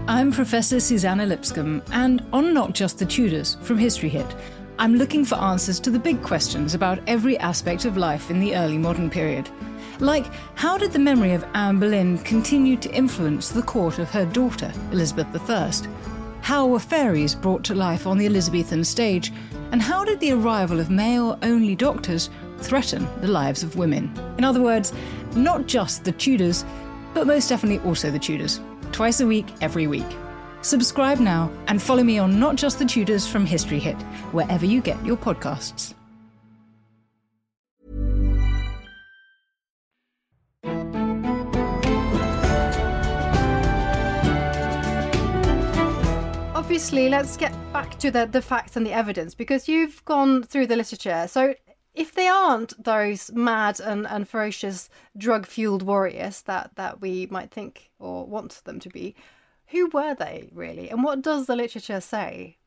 I'm 0.08 0.32
Professor 0.32 0.80
Suzannah 0.80 1.28
Lipscomb, 1.28 1.84
and 1.92 2.26
on 2.34 2.52
Not 2.52 2.74
Just 2.74 2.98
the 2.98 3.06
Tudors 3.06 3.58
from 3.62 3.78
History 3.78 4.10
Hit, 4.10 4.36
I'm 4.80 4.96
looking 4.96 5.24
for 5.24 5.36
answers 5.36 5.80
to 5.82 5.92
the 5.92 6.00
big 6.00 6.24
questions 6.24 6.74
about 6.74 6.98
every 7.06 7.38
aspect 7.38 7.86
of 7.86 7.96
life 7.96 8.32
in 8.32 8.40
the 8.40 8.56
early 8.56 8.80
modern 8.80 9.12
period. 9.12 9.48
Like, 10.00 10.26
how 10.56 10.80
did 10.80 10.94
the 10.94 11.00
memory 11.00 11.34
of 11.34 11.46
Anne 11.54 11.80
Boleyn 11.80 12.18
continue 12.20 12.76
to 12.78 12.92
influence 12.92 13.50
the 13.50 13.62
court 13.62 14.00
of 14.00 14.10
her 14.10 14.26
daughter, 14.26 14.74
Elizabeth 14.92 15.48
I? 15.48 15.72
How 16.42 16.66
were 16.66 16.80
fairies 16.80 17.36
brought 17.36 17.64
to 17.66 17.76
life 17.76 18.08
on 18.08 18.18
the 18.18 18.26
Elizabethan 18.26 18.84
stage? 18.84 19.32
And 19.72 19.82
how 19.82 20.04
did 20.04 20.20
the 20.20 20.32
arrival 20.32 20.80
of 20.80 20.90
male 20.90 21.38
only 21.44 21.76
doctors 21.76 22.30
threaten 22.58 23.08
the 23.22 23.28
lives 23.28 23.62
of 23.62 23.76
women? 23.76 24.12
In 24.38 24.44
other 24.44 24.62
words, 24.62 24.94
not 25.36 25.68
just 25.68 26.04
the 26.04 26.12
Tudors, 26.12 26.66
but 27.14 27.28
most 27.28 27.50
definitely 27.50 27.86
also 27.88 28.10
the 28.10 28.20
Tudors. 28.20 28.62
Twice 28.92 29.20
a 29.20 29.28
week, 29.28 29.48
every 29.62 29.88
week. 29.88 30.08
Subscribe 30.62 31.20
now 31.20 31.52
and 31.68 31.82
follow 31.82 32.04
me 32.04 32.18
on 32.18 32.40
Not 32.40 32.56
Just 32.56 32.80
the 32.80 32.86
Tudors 32.86 33.28
from 33.28 33.46
History 33.46 33.80
Hit, 33.80 34.02
wherever 34.34 34.66
you 34.66 34.82
get 34.82 35.04
your 35.06 35.18
podcasts. 35.18 35.94
Obviously, 46.70 47.10
let's 47.10 47.36
get 47.36 47.52
back 47.74 47.98
to 47.98 48.12
the, 48.12 48.28
the 48.28 48.44
facts 48.44 48.76
and 48.76 48.86
the 48.86 48.94
evidence 48.94 49.34
because 49.34 49.68
you've 49.68 50.06
gone 50.06 50.44
through 50.44 50.68
the 50.68 50.76
literature. 50.76 51.26
So, 51.28 51.56
if 51.96 52.14
they 52.14 52.28
aren't 52.28 52.84
those 52.84 53.32
mad 53.32 53.80
and, 53.80 54.06
and 54.06 54.30
ferocious 54.30 54.88
drug 55.18 55.48
fueled 55.48 55.82
warriors 55.82 56.44
that, 56.44 56.76
that 56.76 57.02
we 57.02 57.26
might 57.32 57.50
think 57.50 57.90
or 57.98 58.28
want 58.28 58.62
them 58.66 58.80
to 58.82 58.90
be, 58.90 59.16
who 59.70 59.88
were 59.88 60.14
they 60.14 60.52
really? 60.54 60.92
And 60.92 61.04
what 61.04 61.24
does 61.24 61.48
the 61.48 61.56
literature 61.56 62.00
say? 62.00 62.58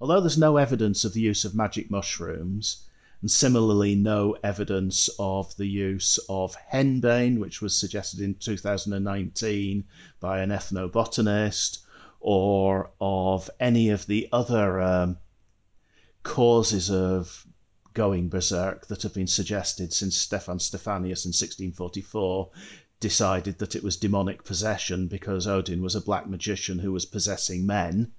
Although 0.00 0.20
there's 0.20 0.36
no 0.36 0.56
evidence 0.56 1.04
of 1.04 1.12
the 1.12 1.20
use 1.20 1.44
of 1.44 1.54
magic 1.54 1.88
mushrooms, 1.88 2.88
and 3.20 3.30
similarly 3.30 3.94
no 3.94 4.36
evidence 4.42 5.08
of 5.20 5.56
the 5.56 5.68
use 5.68 6.18
of 6.28 6.56
henbane, 6.72 7.38
which 7.38 7.62
was 7.62 7.78
suggested 7.78 8.18
in 8.18 8.34
2019 8.34 9.84
by 10.18 10.40
an 10.40 10.50
ethnobotanist, 10.50 11.84
or 12.20 12.90
of 13.00 13.50
any 13.58 13.88
of 13.88 14.06
the 14.06 14.28
other 14.30 14.80
um, 14.80 15.16
causes 16.22 16.90
of 16.90 17.46
going 17.94 18.28
berserk 18.28 18.86
that 18.86 19.02
have 19.02 19.14
been 19.14 19.26
suggested 19.26 19.92
since 19.92 20.16
Stefan 20.16 20.58
Stephanius 20.58 21.24
in 21.24 21.30
1644 21.30 22.50
decided 23.00 23.58
that 23.58 23.74
it 23.74 23.82
was 23.82 23.96
demonic 23.96 24.44
possession 24.44 25.06
because 25.06 25.46
Odin 25.46 25.82
was 25.82 25.94
a 25.94 26.00
black 26.00 26.28
magician 26.28 26.78
who 26.78 26.92
was 26.92 27.06
possessing 27.06 27.66
men. 27.66 28.12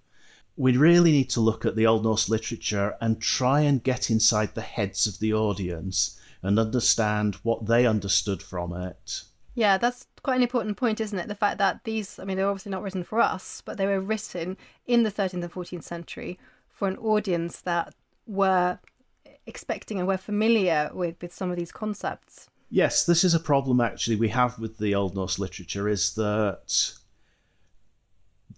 We 0.57 0.75
really 0.75 1.11
need 1.11 1.29
to 1.31 1.39
look 1.39 1.65
at 1.65 1.75
the 1.75 1.85
Old 1.85 2.03
Norse 2.03 2.27
literature 2.27 2.97
and 2.99 3.21
try 3.21 3.61
and 3.61 3.83
get 3.83 4.09
inside 4.09 4.55
the 4.55 4.61
heads 4.61 5.07
of 5.07 5.19
the 5.19 5.33
audience 5.33 6.19
and 6.41 6.59
understand 6.59 7.35
what 7.43 7.67
they 7.67 7.85
understood 7.85 8.41
from 8.41 8.73
it. 8.75 9.23
Yeah, 9.53 9.77
that's 9.77 10.07
quite 10.23 10.35
an 10.35 10.43
important 10.43 10.77
point, 10.77 11.01
isn't 11.01 11.17
it? 11.17 11.27
The 11.27 11.35
fact 11.35 11.57
that 11.57 11.83
these, 11.83 12.19
I 12.19 12.25
mean, 12.25 12.37
they're 12.37 12.47
obviously 12.47 12.71
not 12.71 12.83
written 12.83 13.03
for 13.03 13.19
us, 13.19 13.61
but 13.65 13.77
they 13.77 13.87
were 13.87 13.99
written 13.99 14.57
in 14.85 15.03
the 15.03 15.11
13th 15.11 15.43
and 15.43 15.51
14th 15.51 15.83
century 15.83 16.39
for 16.69 16.87
an 16.87 16.97
audience 16.97 17.61
that 17.61 17.93
were 18.27 18.79
expecting 19.45 19.99
and 19.99 20.07
were 20.07 20.17
familiar 20.17 20.91
with, 20.93 21.15
with 21.21 21.33
some 21.33 21.49
of 21.49 21.57
these 21.57 21.71
concepts. 21.71 22.49
Yes, 22.69 23.05
this 23.05 23.23
is 23.23 23.33
a 23.33 23.39
problem 23.39 23.81
actually 23.81 24.15
we 24.15 24.29
have 24.29 24.57
with 24.57 24.77
the 24.77 24.95
Old 24.95 25.15
Norse 25.15 25.37
literature 25.37 25.89
is 25.89 26.13
that 26.15 26.93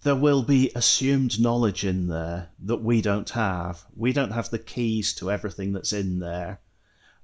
there 0.03 0.15
will 0.15 0.43
be 0.43 0.71
assumed 0.75 1.39
knowledge 1.39 1.83
in 1.85 2.07
there 2.07 2.49
that 2.59 2.83
we 2.83 3.01
don't 3.01 3.29
have. 3.31 3.85
We 3.95 4.13
don't 4.13 4.31
have 4.31 4.49
the 4.49 4.59
keys 4.59 5.13
to 5.15 5.31
everything 5.31 5.71
that's 5.71 5.93
in 5.93 6.19
there, 6.19 6.59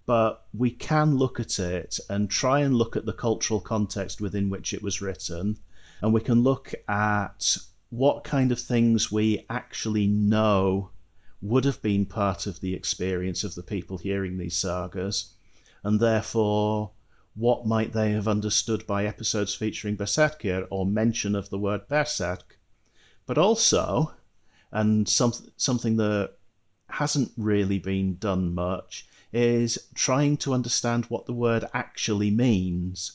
but 0.06 0.48
we 0.54 0.72
can 0.72 1.18
look 1.18 1.40
at 1.40 1.60
it 1.60 2.00
and 2.10 2.30
try 2.30 2.60
and 2.60 2.76
look 2.76 2.96
at 2.96 3.06
the 3.06 3.14
cultural 3.14 3.60
context 3.60 4.20
within 4.22 4.50
which 4.50 4.74
it 4.74 4.82
was 4.82 5.02
written, 5.02 5.58
and 6.02 6.14
we 6.14 6.22
can 6.22 6.44
look 6.44 6.74
at 6.88 7.58
what 7.90 8.24
kind 8.24 8.52
of 8.52 8.60
things 8.60 9.12
we 9.12 9.46
actually 9.50 10.08
know 10.08 10.92
would 11.42 11.66
have 11.66 11.82
been 11.82 12.06
part 12.06 12.46
of 12.46 12.60
the 12.60 12.74
experience 12.74 13.44
of 13.44 13.56
the 13.56 13.64
people 13.64 13.98
hearing 13.98 14.38
these 14.38 14.58
sagas, 14.58 15.34
and 15.84 16.00
therefore 16.00 16.92
what 17.36 17.66
might 17.66 17.94
they 17.94 18.12
have 18.12 18.28
understood 18.28 18.86
by 18.86 19.06
episodes 19.06 19.56
featuring 19.56 19.96
Berserkir 19.96 20.68
or 20.70 20.86
mention 20.86 21.36
of 21.36 21.50
the 21.50 21.60
word 21.60 21.88
Berserk, 21.88 22.60
but 23.26 23.38
also, 23.38 24.14
and 24.72 25.08
some, 25.08 25.34
something 25.56 25.96
that 25.98 26.34
hasn't 26.90 27.32
really 27.38 27.80
been 27.80 28.18
done 28.18 28.54
much, 28.54 29.08
is 29.32 29.78
trying 29.94 30.38
to 30.38 30.54
understand 30.54 31.06
what 31.06 31.26
the 31.26 31.34
word 31.34 31.66
actually 31.74 32.32
means. 32.32 33.14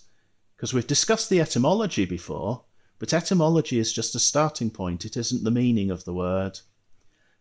Because 0.56 0.72
we've 0.72 0.86
discussed 0.86 1.28
the 1.30 1.40
etymology 1.40 2.04
before, 2.04 2.62
but 2.98 3.12
etymology 3.12 3.78
is 3.78 3.92
just 3.92 4.14
a 4.14 4.20
starting 4.20 4.70
point, 4.70 5.04
it 5.04 5.16
isn't 5.16 5.44
the 5.44 5.50
meaning 5.50 5.90
of 5.90 6.04
the 6.04 6.14
word. 6.14 6.60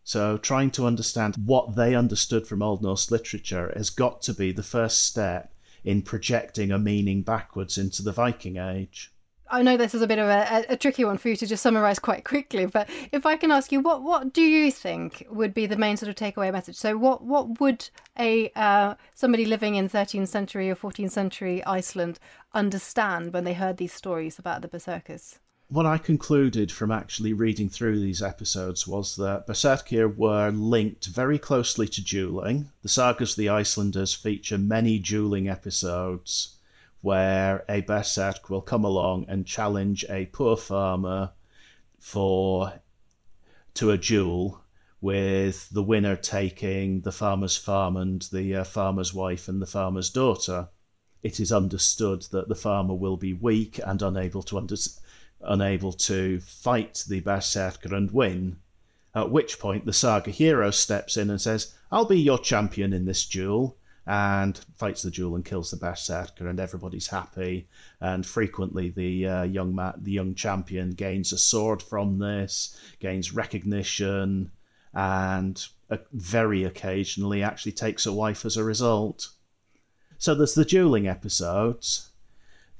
So, 0.02 0.36
trying 0.36 0.70
to 0.72 0.86
understand 0.86 1.36
what 1.46 1.76
they 1.76 1.94
understood 1.94 2.46
from 2.46 2.60
Old 2.60 2.82
Norse 2.82 3.10
literature 3.10 3.72
has 3.74 3.88
got 3.88 4.20
to 4.22 4.34
be 4.34 4.52
the 4.52 4.62
first 4.62 5.02
step 5.02 5.54
in 5.82 6.02
projecting 6.02 6.70
a 6.70 6.78
meaning 6.78 7.22
backwards 7.22 7.78
into 7.78 8.02
the 8.02 8.12
Viking 8.12 8.58
Age. 8.58 9.13
I 9.50 9.62
know 9.62 9.76
this 9.76 9.94
is 9.94 10.02
a 10.02 10.06
bit 10.06 10.18
of 10.18 10.28
a, 10.28 10.64
a, 10.70 10.76
tricky 10.76 11.04
one 11.04 11.18
for 11.18 11.28
you 11.28 11.36
to 11.36 11.46
just 11.46 11.62
summarize 11.62 11.98
quite 11.98 12.24
quickly, 12.24 12.66
but 12.66 12.88
if 13.12 13.26
I 13.26 13.36
can 13.36 13.50
ask 13.50 13.70
you, 13.72 13.80
what 13.80 14.02
what 14.02 14.32
do 14.32 14.42
you 14.42 14.70
think 14.70 15.26
would 15.30 15.52
be 15.52 15.66
the 15.66 15.76
main 15.76 15.96
sort 15.96 16.08
of 16.08 16.16
takeaway 16.16 16.50
message? 16.52 16.76
So, 16.76 16.96
what 16.96 17.22
what 17.22 17.60
would 17.60 17.88
a 18.18 18.50
uh, 18.56 18.94
somebody 19.14 19.44
living 19.44 19.74
in 19.74 19.88
13th 19.88 20.28
century 20.28 20.70
or 20.70 20.76
14th 20.76 21.10
century 21.10 21.64
Iceland 21.64 22.18
understand 22.54 23.32
when 23.32 23.44
they 23.44 23.54
heard 23.54 23.76
these 23.76 23.92
stories 23.92 24.38
about 24.38 24.62
the 24.62 24.68
berserkers? 24.68 25.38
What 25.68 25.86
I 25.86 25.98
concluded 25.98 26.70
from 26.70 26.90
actually 26.90 27.32
reading 27.32 27.68
through 27.68 27.98
these 27.98 28.22
episodes 28.22 28.86
was 28.86 29.16
that 29.16 29.46
Berserkir 29.46 30.14
were 30.14 30.50
linked 30.50 31.06
very 31.06 31.38
closely 31.38 31.88
to 31.88 32.02
dueling. 32.02 32.70
The 32.82 32.88
sagas 32.88 33.32
of 33.32 33.36
the 33.36 33.48
Icelanders 33.48 34.14
feature 34.14 34.58
many 34.58 34.98
dueling 34.98 35.48
episodes 35.48 36.53
where 37.04 37.66
a 37.68 37.82
berserk 37.82 38.48
will 38.48 38.62
come 38.62 38.82
along 38.82 39.26
and 39.28 39.44
challenge 39.44 40.06
a 40.08 40.24
poor 40.32 40.56
farmer 40.56 41.30
for 41.98 42.80
to 43.74 43.90
a 43.90 43.98
duel 43.98 44.64
with 45.02 45.68
the 45.68 45.82
winner 45.82 46.16
taking 46.16 47.02
the 47.02 47.12
farmer's 47.12 47.58
farm 47.58 47.94
and 47.98 48.22
the 48.32 48.56
uh, 48.56 48.64
farmer's 48.64 49.12
wife 49.12 49.48
and 49.48 49.60
the 49.60 49.66
farmer's 49.66 50.08
daughter. 50.08 50.66
It 51.22 51.40
is 51.40 51.52
understood 51.52 52.22
that 52.30 52.48
the 52.48 52.54
farmer 52.54 52.94
will 52.94 53.18
be 53.18 53.34
weak 53.34 53.78
and 53.84 54.00
unable 54.00 54.42
to 54.44 54.56
under- 54.56 54.76
unable 55.42 55.92
to 55.92 56.40
fight 56.40 57.04
the 57.06 57.20
berserker 57.20 57.94
and 57.94 58.10
win. 58.12 58.56
At 59.14 59.30
which 59.30 59.58
point 59.58 59.84
the 59.84 59.92
saga 59.92 60.30
hero 60.30 60.70
steps 60.70 61.18
in 61.18 61.28
and 61.28 61.38
says, 61.38 61.74
"I'll 61.92 62.06
be 62.06 62.18
your 62.18 62.38
champion 62.38 62.94
in 62.94 63.04
this 63.04 63.26
duel." 63.26 63.76
And 64.06 64.60
fights 64.76 65.02
the 65.02 65.10
duel 65.10 65.34
and 65.34 65.44
kills 65.44 65.70
the 65.70 65.78
berserker, 65.78 66.46
and 66.46 66.60
everybody's 66.60 67.06
happy. 67.06 67.68
And 68.00 68.26
frequently, 68.26 68.90
the 68.90 69.26
uh, 69.26 69.42
young 69.44 69.74
ma- 69.74 69.94
the 69.96 70.12
young 70.12 70.34
champion 70.34 70.90
gains 70.90 71.32
a 71.32 71.38
sword 71.38 71.80
from 71.80 72.18
this, 72.18 72.78
gains 73.00 73.32
recognition, 73.32 74.50
and 74.92 75.66
uh, 75.90 75.96
very 76.12 76.64
occasionally 76.64 77.42
actually 77.42 77.72
takes 77.72 78.04
a 78.04 78.12
wife 78.12 78.44
as 78.44 78.56
a 78.56 78.64
result. 78.64 79.30
So 80.18 80.34
there's 80.34 80.54
the 80.54 80.64
dueling 80.64 81.08
episodes. 81.08 82.10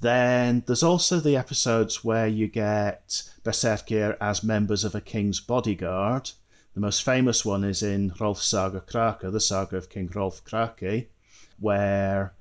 Then 0.01 0.63
there's 0.67 0.83
also 0.83 1.19
the 1.19 1.37
episodes 1.37 2.03
where 2.03 2.27
you 2.27 2.47
get 2.47 3.23
Berserkir 3.43 4.17
as 4.21 4.43
members 4.43 4.83
of 4.83 4.93
a 4.93 5.01
king's 5.01 5.39
bodyguard. 5.39 6.31
The 6.73 6.81
most 6.81 7.03
famous 7.03 7.45
one 7.45 7.63
is 7.63 7.81
in 7.81 8.13
Rolf's 8.19 8.45
Saga 8.45 8.81
Krake, 8.81 9.31
the 9.31 9.39
saga 9.39 9.77
of 9.77 9.89
King 9.89 10.11
Rolf 10.13 10.43
Krake, 10.43 11.07
where 11.59 12.33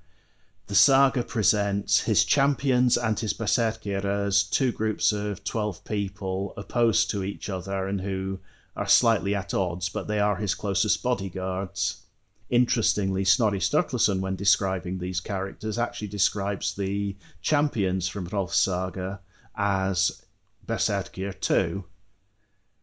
the 0.66 0.74
saga 0.74 1.22
presents 1.22 2.00
his 2.04 2.24
champions 2.24 2.96
and 2.96 3.20
his 3.20 3.34
Berserkir 3.34 4.04
as 4.04 4.42
two 4.42 4.72
groups 4.72 5.12
of 5.12 5.44
12 5.44 5.84
people 5.84 6.54
opposed 6.56 7.10
to 7.10 7.22
each 7.22 7.50
other 7.50 7.86
and 7.86 8.00
who 8.00 8.40
are 8.74 8.88
slightly 8.88 9.34
at 9.34 9.52
odds, 9.52 9.88
but 9.88 10.08
they 10.08 10.18
are 10.18 10.36
his 10.36 10.54
closest 10.54 11.02
bodyguards. 11.02 12.02
Interestingly, 12.48 13.24
Snorri 13.24 13.58
Sturluson, 13.58 14.20
when 14.20 14.36
describing 14.36 14.98
these 14.98 15.20
characters, 15.20 15.78
actually 15.78 16.08
describes 16.08 16.74
the 16.74 17.16
champions 17.42 18.08
from 18.08 18.26
Rolf's 18.26 18.58
saga 18.58 19.20
as 19.54 20.24
Berserkir 20.66 21.38
too, 21.40 21.84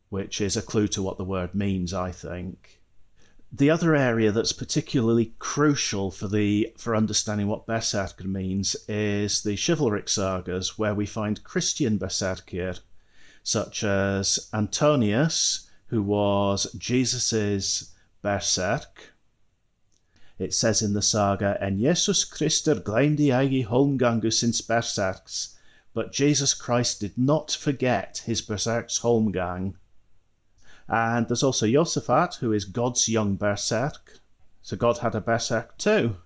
which 0.09 0.39
is 0.39 0.55
a 0.55 0.61
clue 0.61 0.87
to 0.89 1.01
what 1.01 1.17
the 1.17 1.25
word 1.25 1.55
means, 1.55 1.93
I 1.93 2.11
think. 2.11 2.80
The 3.53 3.69
other 3.69 3.93
area 3.95 4.31
that's 4.31 4.53
particularly 4.53 5.33
crucial 5.37 6.09
for 6.09 6.29
the 6.29 6.71
for 6.77 6.95
understanding 6.95 7.47
what 7.47 7.65
Berserker 7.65 8.27
means 8.27 8.77
is 8.87 9.43
the 9.43 9.57
chivalric 9.57 10.07
sagas, 10.07 10.77
where 10.77 10.95
we 10.95 11.05
find 11.05 11.43
Christian 11.43 11.99
Berserkir, 11.99 12.79
such 13.43 13.83
as 13.83 14.47
Antonius, 14.53 15.69
who 15.87 16.01
was 16.01 16.71
Jesus's 16.77 17.91
berserk. 18.21 19.13
It 20.39 20.53
says 20.53 20.81
in 20.81 20.93
the 20.93 21.01
saga, 21.01 21.57
En 21.59 21.77
Jesus 21.77 22.23
Christer 22.23 22.75
gleymde 22.75 23.27
egi 23.27 23.67
holmgangus 23.67 24.43
ins 24.43 24.61
berserks, 24.61 25.57
but 25.93 26.13
Jesus 26.13 26.53
Christ 26.53 27.01
did 27.01 27.17
not 27.17 27.51
forget 27.51 28.23
his 28.25 28.41
berserk's 28.41 28.99
holmgang. 29.01 29.73
And 30.91 31.29
there's 31.29 31.41
also 31.41 31.65
Josaphat, 31.65 32.39
who 32.39 32.51
is 32.51 32.65
God's 32.65 33.07
young 33.07 33.35
berserk. 33.35 34.19
So 34.61 34.75
God 34.75 34.97
had 34.97 35.15
a 35.15 35.21
berserk 35.21 35.77
too. 35.77 36.17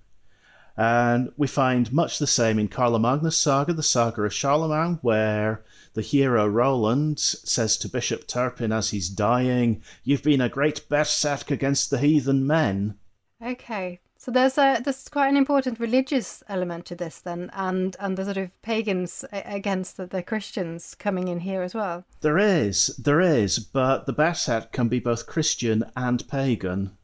And 0.75 1.31
we 1.37 1.45
find 1.45 1.93
much 1.93 2.17
the 2.17 2.25
same 2.25 2.57
in 2.57 2.67
Carlomagnus' 2.67 3.37
saga, 3.37 3.73
the 3.73 3.83
saga 3.83 4.23
of 4.23 4.33
Charlemagne, 4.33 4.97
where 5.03 5.63
the 5.93 6.01
hero 6.01 6.47
Roland 6.47 7.19
says 7.19 7.77
to 7.77 7.87
Bishop 7.87 8.27
Turpin 8.27 8.73
as 8.73 8.89
he's 8.89 9.07
dying, 9.07 9.83
You've 10.03 10.23
been 10.23 10.41
a 10.41 10.49
great 10.49 10.89
berserk 10.89 11.51
against 11.51 11.91
the 11.91 11.99
heathen 11.99 12.47
men. 12.47 12.95
Okay. 13.41 14.01
So 14.25 14.31
there's 14.31 14.57
a 14.57 14.81
there's 14.83 15.07
quite 15.07 15.27
an 15.27 15.37
important 15.37 15.79
religious 15.79 16.41
element 16.49 16.85
to 16.87 16.95
this 16.95 17.19
then, 17.19 17.51
and 17.53 17.95
and 17.99 18.17
the 18.17 18.25
sort 18.25 18.37
of 18.37 18.59
pagans 18.63 19.23
against 19.31 19.97
the, 19.97 20.07
the 20.07 20.23
Christians 20.23 20.95
coming 20.95 21.27
in 21.27 21.41
here 21.41 21.61
as 21.61 21.75
well. 21.75 22.05
There 22.21 22.39
is, 22.39 22.87
there 22.97 23.21
is, 23.21 23.59
but 23.59 24.07
the 24.07 24.13
berserk 24.13 24.71
can 24.71 24.87
be 24.87 24.99
both 24.99 25.27
Christian 25.27 25.83
and 25.95 26.27
pagan. 26.27 26.97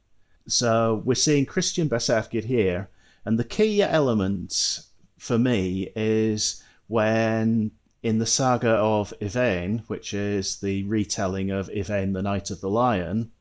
So 0.48 1.04
we're 1.06 1.14
seeing 1.14 1.46
Christian 1.46 1.88
berserkir 1.88 2.44
here, 2.44 2.90
and 3.24 3.38
the 3.38 3.44
key 3.44 3.84
element 3.84 4.80
for 5.20 5.38
me 5.38 5.92
is 5.96 6.64
when 6.88 7.70
in 8.02 8.18
the 8.18 8.26
saga 8.26 8.72
of 8.72 9.14
Yvain, 9.22 9.84
which 9.86 10.12
is 10.12 10.60
the 10.60 10.86
retelling 10.86 11.52
of 11.52 11.70
Yvain 11.72 12.14
the 12.14 12.24
Knight 12.24 12.50
of 12.50 12.62
the 12.62 12.70
Lion, 12.72 13.32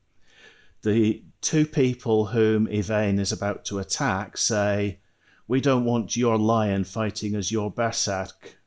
the 0.83 1.23
two 1.41 1.67
people 1.67 2.27
whom 2.27 2.67
Yvain 2.69 3.19
is 3.19 3.33
about 3.33 3.65
to 3.67 3.79
attack 3.79 4.37
say, 4.37 5.01
We 5.49 5.61
don't 5.61 5.85
want 5.85 6.17
your 6.17 6.39
lion 6.39 6.85
fighting 6.85 7.35
as 7.35 7.51
your 7.51 7.71
berserk. 7.71 8.59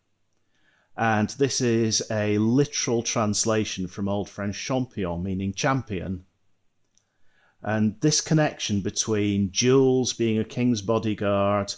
And 0.96 1.30
this 1.30 1.62
is 1.62 2.04
a 2.12 2.38
literal 2.38 3.04
translation 3.04 3.88
from 3.88 4.08
Old 4.08 4.30
French 4.30 4.64
champion, 4.64 5.24
meaning 5.24 5.54
champion. 5.54 6.26
And 7.62 8.00
this 8.02 8.22
connection 8.22 8.82
between 8.82 9.48
duels 9.50 10.14
being 10.14 10.38
a 10.38 10.44
king's 10.44 10.82
bodyguard 10.82 11.74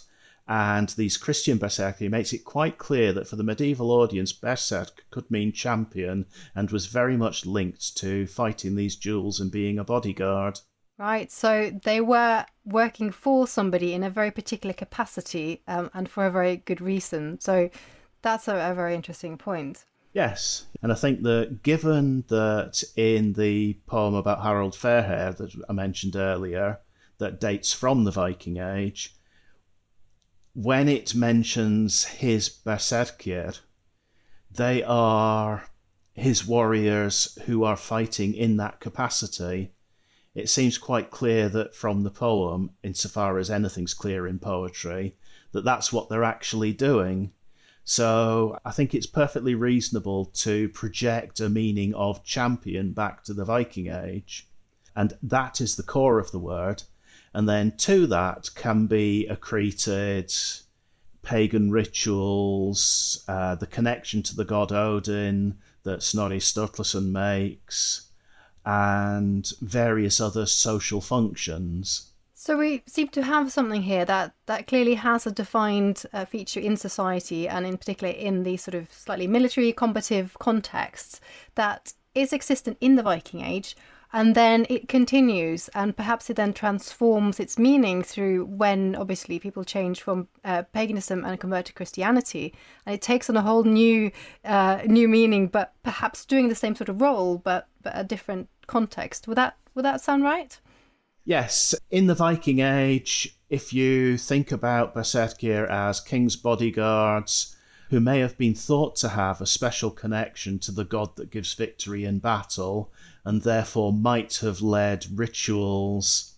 and 0.48 0.88
these 0.90 1.16
Christian 1.16 1.58
berserkir 1.58 2.08
makes 2.08 2.32
it 2.32 2.44
quite 2.44 2.78
clear 2.78 3.12
that 3.12 3.26
for 3.26 3.34
the 3.34 3.42
medieval 3.42 3.90
audience, 3.90 4.32
berserk 4.32 5.04
could 5.10 5.28
mean 5.28 5.50
champion 5.50 6.26
and 6.54 6.70
was 6.70 6.86
very 6.86 7.16
much 7.16 7.44
linked 7.44 7.96
to 7.96 8.26
fighting 8.28 8.76
these 8.76 8.94
duels 8.94 9.40
and 9.40 9.50
being 9.50 9.78
a 9.78 9.84
bodyguard. 9.84 10.60
Right, 10.98 11.30
so 11.30 11.70
they 11.84 12.00
were 12.00 12.46
working 12.64 13.10
for 13.10 13.46
somebody 13.46 13.92
in 13.92 14.02
a 14.02 14.08
very 14.08 14.30
particular 14.30 14.72
capacity 14.72 15.62
um, 15.68 15.90
and 15.92 16.08
for 16.08 16.24
a 16.24 16.30
very 16.30 16.56
good 16.56 16.80
reason. 16.80 17.38
So 17.40 17.68
that's 18.22 18.48
a, 18.48 18.70
a 18.70 18.74
very 18.74 18.94
interesting 18.94 19.36
point. 19.36 19.84
Yes, 20.14 20.64
and 20.82 20.90
I 20.90 20.94
think 20.94 21.22
that 21.24 21.62
given 21.62 22.24
that 22.28 22.82
in 22.96 23.34
the 23.34 23.74
poem 23.86 24.14
about 24.14 24.42
Harold 24.42 24.74
Fairhair 24.74 25.36
that 25.36 25.52
I 25.68 25.72
mentioned 25.74 26.16
earlier, 26.16 26.78
that 27.18 27.40
dates 27.40 27.74
from 27.74 28.04
the 28.04 28.10
Viking 28.10 28.56
Age, 28.56 29.14
when 30.54 30.88
it 30.88 31.14
mentions 31.14 32.04
his 32.04 32.48
berserkir, 32.48 33.60
they 34.50 34.82
are 34.82 35.68
his 36.14 36.46
warriors 36.46 37.38
who 37.44 37.64
are 37.64 37.76
fighting 37.76 38.32
in 38.32 38.56
that 38.56 38.80
capacity. 38.80 39.74
It 40.36 40.50
seems 40.50 40.76
quite 40.76 41.10
clear 41.10 41.48
that 41.48 41.74
from 41.74 42.02
the 42.02 42.10
poem, 42.10 42.70
insofar 42.82 43.38
as 43.38 43.50
anything's 43.50 43.94
clear 43.94 44.26
in 44.26 44.38
poetry, 44.38 45.16
that 45.52 45.64
that's 45.64 45.94
what 45.94 46.10
they're 46.10 46.24
actually 46.24 46.74
doing. 46.74 47.32
So 47.84 48.58
I 48.62 48.70
think 48.70 48.94
it's 48.94 49.06
perfectly 49.06 49.54
reasonable 49.54 50.26
to 50.26 50.68
project 50.68 51.40
a 51.40 51.48
meaning 51.48 51.94
of 51.94 52.22
champion 52.22 52.92
back 52.92 53.24
to 53.24 53.32
the 53.32 53.46
Viking 53.46 53.86
Age. 53.86 54.46
And 54.94 55.16
that 55.22 55.62
is 55.62 55.76
the 55.76 55.82
core 55.82 56.18
of 56.18 56.32
the 56.32 56.38
word. 56.38 56.82
And 57.32 57.48
then 57.48 57.74
to 57.78 58.06
that 58.08 58.50
can 58.54 58.86
be 58.86 59.26
accreted 59.30 60.62
pagan 61.22 61.70
rituals, 61.70 63.24
uh, 63.26 63.54
the 63.54 63.66
connection 63.66 64.22
to 64.24 64.36
the 64.36 64.44
god 64.44 64.70
Odin 64.70 65.56
that 65.84 66.02
Snorri 66.02 66.40
Sturluson 66.40 67.10
makes, 67.10 68.05
and 68.66 69.52
various 69.62 70.20
other 70.20 70.44
social 70.44 71.00
functions. 71.00 72.10
So 72.34 72.58
we 72.58 72.82
seem 72.86 73.08
to 73.08 73.22
have 73.22 73.50
something 73.50 73.82
here 73.82 74.04
that, 74.04 74.34
that 74.46 74.66
clearly 74.66 74.94
has 74.94 75.26
a 75.26 75.30
defined 75.30 76.02
uh, 76.12 76.24
feature 76.26 76.60
in 76.60 76.76
society, 76.76 77.48
and 77.48 77.64
in 77.64 77.78
particular 77.78 78.12
in 78.12 78.42
the 78.42 78.56
sort 78.56 78.74
of 78.74 78.92
slightly 78.92 79.26
military 79.26 79.72
combative 79.72 80.36
contexts 80.38 81.20
that 81.54 81.94
is 82.14 82.32
existent 82.32 82.76
in 82.80 82.96
the 82.96 83.02
Viking 83.02 83.40
Age, 83.40 83.76
and 84.16 84.34
then 84.34 84.64
it 84.70 84.88
continues 84.88 85.68
and 85.74 85.94
perhaps 85.94 86.30
it 86.30 86.36
then 86.36 86.54
transforms 86.54 87.38
its 87.38 87.58
meaning 87.58 88.02
through 88.02 88.46
when 88.46 88.96
obviously 88.96 89.38
people 89.38 89.62
change 89.62 90.00
from 90.00 90.26
uh, 90.42 90.62
paganism 90.72 91.22
and 91.22 91.38
convert 91.38 91.66
to 91.66 91.74
christianity. 91.74 92.54
And 92.86 92.94
it 92.94 93.02
takes 93.02 93.28
on 93.28 93.36
a 93.36 93.42
whole 93.42 93.64
new 93.64 94.10
uh, 94.42 94.78
new 94.86 95.06
meaning 95.06 95.48
but 95.48 95.74
perhaps 95.82 96.24
doing 96.24 96.48
the 96.48 96.54
same 96.54 96.74
sort 96.74 96.88
of 96.88 97.02
role 97.02 97.36
but, 97.36 97.68
but 97.82 97.92
a 97.94 98.04
different 98.04 98.48
context. 98.66 99.28
Would 99.28 99.36
that 99.36 99.58
would 99.74 99.84
that 99.84 100.00
sound 100.00 100.24
right? 100.24 100.58
Yes. 101.26 101.74
In 101.90 102.06
the 102.06 102.14
viking 102.14 102.60
age 102.60 103.36
if 103.50 103.74
you 103.74 104.16
think 104.16 104.50
about 104.50 104.94
berserkir 104.94 105.68
as 105.68 106.00
king's 106.00 106.36
bodyguards 106.36 107.54
who 107.90 108.00
may 108.00 108.20
have 108.20 108.36
been 108.36 108.54
thought 108.54 108.96
to 108.96 109.10
have 109.10 109.40
a 109.40 109.46
special 109.46 109.90
connection 109.90 110.58
to 110.58 110.72
the 110.72 110.84
god 110.84 111.14
that 111.16 111.30
gives 111.30 111.54
victory 111.54 112.04
in 112.04 112.18
battle 112.18 112.92
and 113.24 113.42
therefore 113.42 113.92
might 113.92 114.36
have 114.36 114.60
led 114.60 115.06
rituals 115.12 116.34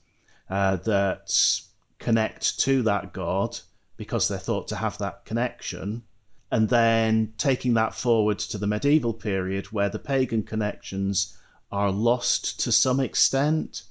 uh, 0.50 0.76
that 0.76 1.60
connect 1.98 2.58
to 2.58 2.82
that 2.82 3.12
god 3.12 3.58
because 3.98 4.28
they're 4.28 4.38
thought 4.38 4.68
to 4.68 4.76
have 4.76 4.96
that 4.96 5.26
connection. 5.26 6.02
And 6.50 6.70
then 6.70 7.34
taking 7.36 7.74
that 7.74 7.94
forward 7.94 8.38
to 8.38 8.56
the 8.56 8.66
medieval 8.66 9.12
period 9.12 9.66
where 9.66 9.90
the 9.90 9.98
pagan 9.98 10.44
connections 10.44 11.36
are 11.70 11.90
lost 11.90 12.58
to 12.60 12.72
some 12.72 13.00
extent, 13.00 13.82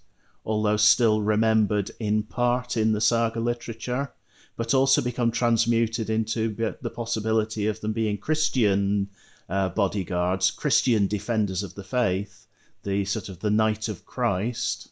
although 0.43 0.77
still 0.77 1.21
remembered 1.21 1.91
in 1.99 2.23
part 2.23 2.75
in 2.75 2.93
the 2.93 3.01
saga 3.01 3.39
literature, 3.39 4.11
but 4.57 4.73
also 4.73 5.01
become 5.01 5.31
transmuted 5.31 6.09
into 6.09 6.53
the 6.81 6.89
possibility 6.89 7.67
of 7.67 7.79
them 7.79 7.93
being 7.93 8.17
Christian 8.17 9.09
uh, 9.47 9.69
bodyguards, 9.69 10.51
Christian 10.51 11.07
defenders 11.07 11.63
of 11.63 11.75
the 11.75 11.83
faith, 11.83 12.47
the 12.83 13.05
sort 13.05 13.29
of 13.29 13.39
the 13.39 13.51
knight 13.51 13.87
of 13.87 14.05
Christ, 14.05 14.89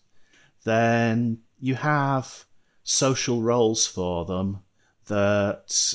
then 0.64 1.40
you 1.60 1.76
have 1.76 2.46
social 2.84 3.42
roles 3.42 3.86
for 3.88 4.26
them 4.26 4.60
that 5.08 5.94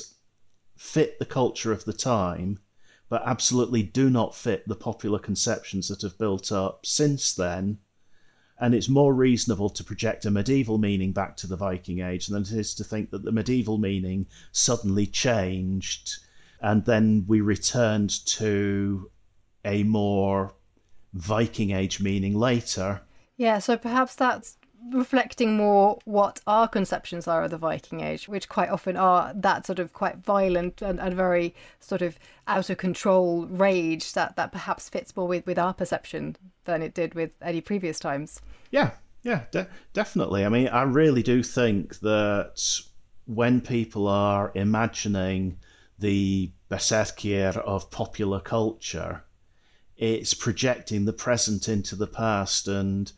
fit 0.75 1.19
the 1.19 1.25
culture 1.25 1.71
of 1.71 1.85
the 1.85 1.93
time, 1.93 2.59
but 3.07 3.23
absolutely 3.25 3.83
do 3.83 4.09
not 4.09 4.35
fit 4.35 4.67
the 4.67 4.75
popular 4.75 5.19
conceptions 5.19 5.87
that 5.87 6.01
have 6.01 6.17
built 6.17 6.51
up 6.51 6.85
since 6.85 7.33
then. 7.33 7.77
And 8.61 8.73
it's 8.73 8.87
more 8.87 9.13
reasonable 9.13 9.69
to 9.71 9.83
project 9.83 10.25
a 10.25 10.31
medieval 10.31 10.77
meaning 10.77 11.11
back 11.11 11.35
to 11.37 11.47
the 11.47 11.57
Viking 11.57 11.99
Age 11.99 12.27
than 12.27 12.43
it 12.43 12.51
is 12.51 12.73
to 12.75 12.83
think 12.83 13.09
that 13.09 13.23
the 13.23 13.31
medieval 13.31 13.77
meaning 13.77 14.27
suddenly 14.53 15.07
changed 15.07 16.19
and 16.61 16.85
then 16.85 17.25
we 17.27 17.41
returned 17.41 18.25
to 18.25 19.09
a 19.65 19.83
more 19.83 20.53
Viking 21.13 21.71
Age 21.71 21.99
meaning 21.99 22.35
later. 22.35 23.01
Yeah, 23.35 23.59
so 23.59 23.77
perhaps 23.77 24.15
that's 24.15 24.57
reflecting 24.89 25.55
more 25.55 25.99
what 26.05 26.39
our 26.47 26.67
conceptions 26.67 27.27
are 27.27 27.43
of 27.43 27.51
the 27.51 27.57
Viking 27.57 28.01
Age, 28.01 28.27
which 28.27 28.49
quite 28.49 28.69
often 28.69 28.97
are 28.97 29.33
that 29.35 29.65
sort 29.65 29.79
of 29.79 29.93
quite 29.93 30.17
violent 30.17 30.81
and, 30.81 30.99
and 30.99 31.13
very 31.13 31.53
sort 31.79 32.01
of 32.01 32.17
out 32.47 32.69
of 32.69 32.77
control 32.77 33.45
rage 33.45 34.13
that, 34.13 34.35
that 34.35 34.51
perhaps 34.51 34.89
fits 34.89 35.15
more 35.15 35.27
with, 35.27 35.45
with 35.45 35.59
our 35.59 35.73
perception 35.73 36.35
than 36.65 36.81
it 36.81 36.93
did 36.93 37.13
with 37.13 37.31
any 37.41 37.61
previous 37.61 37.99
times. 37.99 38.41
Yeah, 38.71 38.91
yeah, 39.23 39.43
de- 39.51 39.67
definitely. 39.93 40.45
I 40.45 40.49
mean, 40.49 40.67
I 40.67 40.83
really 40.83 41.23
do 41.23 41.43
think 41.43 41.99
that 41.99 42.79
when 43.25 43.61
people 43.61 44.07
are 44.07 44.51
imagining 44.55 45.57
the 45.99 46.51
berserkir 46.69 47.57
of 47.57 47.91
popular 47.91 48.39
culture, 48.39 49.23
it's 49.95 50.33
projecting 50.33 51.05
the 51.05 51.13
present 51.13 51.69
into 51.69 51.95
the 51.95 52.07
past 52.07 52.67
and 52.67 53.11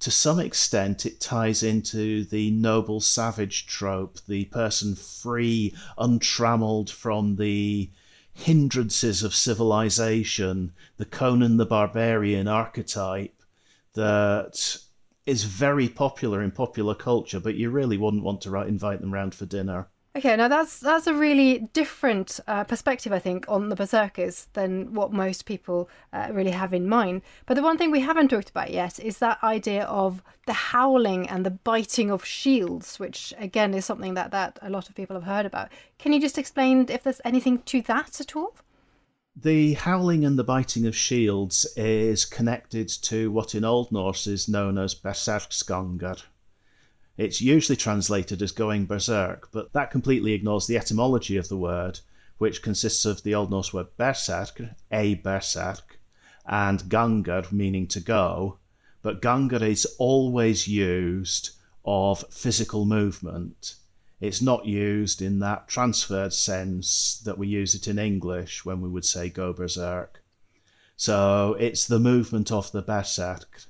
to 0.00 0.10
some 0.10 0.38
extent, 0.38 1.06
it 1.06 1.20
ties 1.20 1.62
into 1.62 2.24
the 2.24 2.50
noble 2.50 3.00
savage 3.00 3.66
trope, 3.66 4.18
the 4.26 4.44
person 4.46 4.94
free, 4.94 5.74
untrammeled 5.96 6.90
from 6.90 7.36
the 7.36 7.90
hindrances 8.32 9.22
of 9.22 9.34
civilization, 9.34 10.72
the 10.98 11.06
Conan 11.06 11.56
the 11.56 11.66
Barbarian 11.66 12.46
archetype 12.46 13.42
that 13.94 14.78
is 15.24 15.44
very 15.44 15.88
popular 15.88 16.42
in 16.42 16.50
popular 16.50 16.94
culture, 16.94 17.40
but 17.40 17.54
you 17.54 17.70
really 17.70 17.96
wouldn't 17.96 18.22
want 18.22 18.42
to 18.42 18.54
invite 18.56 19.00
them 19.00 19.12
round 19.12 19.34
for 19.34 19.46
dinner. 19.46 19.88
Okay, 20.16 20.34
now 20.34 20.48
that's 20.48 20.80
that's 20.80 21.06
a 21.06 21.12
really 21.12 21.68
different 21.74 22.40
uh, 22.46 22.64
perspective, 22.64 23.12
I 23.12 23.18
think, 23.18 23.44
on 23.48 23.68
the 23.68 23.76
berserkers 23.76 24.48
than 24.54 24.94
what 24.94 25.12
most 25.12 25.44
people 25.44 25.90
uh, 26.10 26.28
really 26.32 26.52
have 26.52 26.72
in 26.72 26.88
mind. 26.88 27.20
But 27.44 27.54
the 27.54 27.62
one 27.62 27.76
thing 27.76 27.90
we 27.90 28.00
haven't 28.00 28.28
talked 28.28 28.48
about 28.48 28.70
yet 28.70 28.98
is 28.98 29.18
that 29.18 29.44
idea 29.44 29.84
of 29.84 30.22
the 30.46 30.54
howling 30.54 31.28
and 31.28 31.44
the 31.44 31.50
biting 31.50 32.10
of 32.10 32.24
shields, 32.24 32.98
which 32.98 33.34
again 33.36 33.74
is 33.74 33.84
something 33.84 34.14
that 34.14 34.30
that 34.30 34.58
a 34.62 34.70
lot 34.70 34.88
of 34.88 34.94
people 34.94 35.16
have 35.16 35.24
heard 35.24 35.44
about. 35.44 35.68
Can 35.98 36.14
you 36.14 36.20
just 36.20 36.38
explain 36.38 36.86
if 36.88 37.02
there's 37.02 37.20
anything 37.22 37.58
to 37.66 37.82
that 37.82 38.18
at 38.18 38.34
all? 38.34 38.56
The 39.36 39.74
howling 39.74 40.24
and 40.24 40.38
the 40.38 40.44
biting 40.44 40.86
of 40.86 40.96
shields 40.96 41.66
is 41.76 42.24
connected 42.24 42.88
to 43.02 43.30
what 43.30 43.54
in 43.54 43.66
Old 43.66 43.92
Norse 43.92 44.26
is 44.26 44.48
known 44.48 44.78
as 44.78 44.94
berserksgangur 44.94 46.22
it's 47.16 47.40
usually 47.40 47.76
translated 47.76 48.42
as 48.42 48.52
going 48.52 48.86
berserk, 48.86 49.48
but 49.50 49.72
that 49.72 49.90
completely 49.90 50.32
ignores 50.32 50.66
the 50.66 50.76
etymology 50.76 51.36
of 51.36 51.48
the 51.48 51.56
word, 51.56 52.00
which 52.38 52.62
consists 52.62 53.06
of 53.06 53.22
the 53.22 53.34
Old 53.34 53.50
Norse 53.50 53.72
word 53.72 53.88
berserk, 53.96 54.60
a 54.92 55.14
berserk, 55.14 55.98
and 56.44 56.82
gangur, 56.84 57.50
meaning 57.50 57.86
to 57.88 58.00
go. 58.00 58.58
But 59.00 59.22
gangur 59.22 59.62
is 59.62 59.86
always 59.98 60.68
used 60.68 61.50
of 61.84 62.24
physical 62.30 62.84
movement. 62.84 63.76
It's 64.20 64.42
not 64.42 64.66
used 64.66 65.22
in 65.22 65.38
that 65.40 65.68
transferred 65.68 66.32
sense 66.32 67.20
that 67.24 67.38
we 67.38 67.48
use 67.48 67.74
it 67.74 67.88
in 67.88 67.98
English 67.98 68.64
when 68.64 68.80
we 68.80 68.88
would 68.88 69.04
say 69.04 69.30
go 69.30 69.52
berserk. 69.52 70.22
So 70.96 71.56
it's 71.58 71.86
the 71.86 71.98
movement 71.98 72.50
of 72.50 72.72
the 72.72 72.82
berserk 72.82 73.62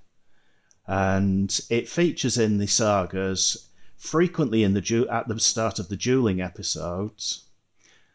and 0.86 1.60
it 1.68 1.88
features 1.88 2.38
in 2.38 2.58
the 2.58 2.66
sagas 2.66 3.68
frequently 3.96 4.62
in 4.62 4.74
the 4.74 4.80
du- 4.80 5.08
at 5.08 5.26
the 5.28 5.40
start 5.40 5.78
of 5.78 5.88
the 5.88 5.96
dueling 5.96 6.40
episodes. 6.40 7.44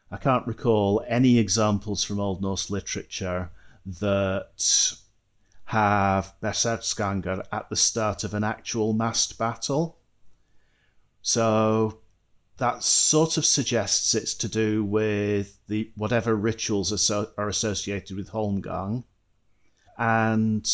I 0.10 0.18
can't 0.18 0.48
recall 0.48 1.04
any 1.08 1.38
examples 1.38 2.04
from 2.04 2.20
Old 2.20 2.42
Norse 2.42 2.70
literature 2.70 3.50
that 3.86 4.96
have 5.66 6.34
Berserksgangur 6.42 7.46
at 7.52 7.70
the 7.70 7.76
start 7.76 8.24
of 8.24 8.34
an 8.34 8.44
actual 8.44 8.94
massed 8.94 9.38
battle. 9.38 9.98
So 11.22 12.00
that 12.58 12.84
sort 12.84 13.38
of 13.38 13.46
suggests 13.46 14.14
it's 14.14 14.36
to 14.36 14.48
do 14.48 14.84
with 14.84 15.58
the 15.68 15.92
whatever 15.96 16.36
rituals 16.36 17.10
are, 17.10 17.28
are 17.38 17.48
associated 17.48 18.18
with 18.18 18.32
Holmgang. 18.32 19.06
And 19.98 20.70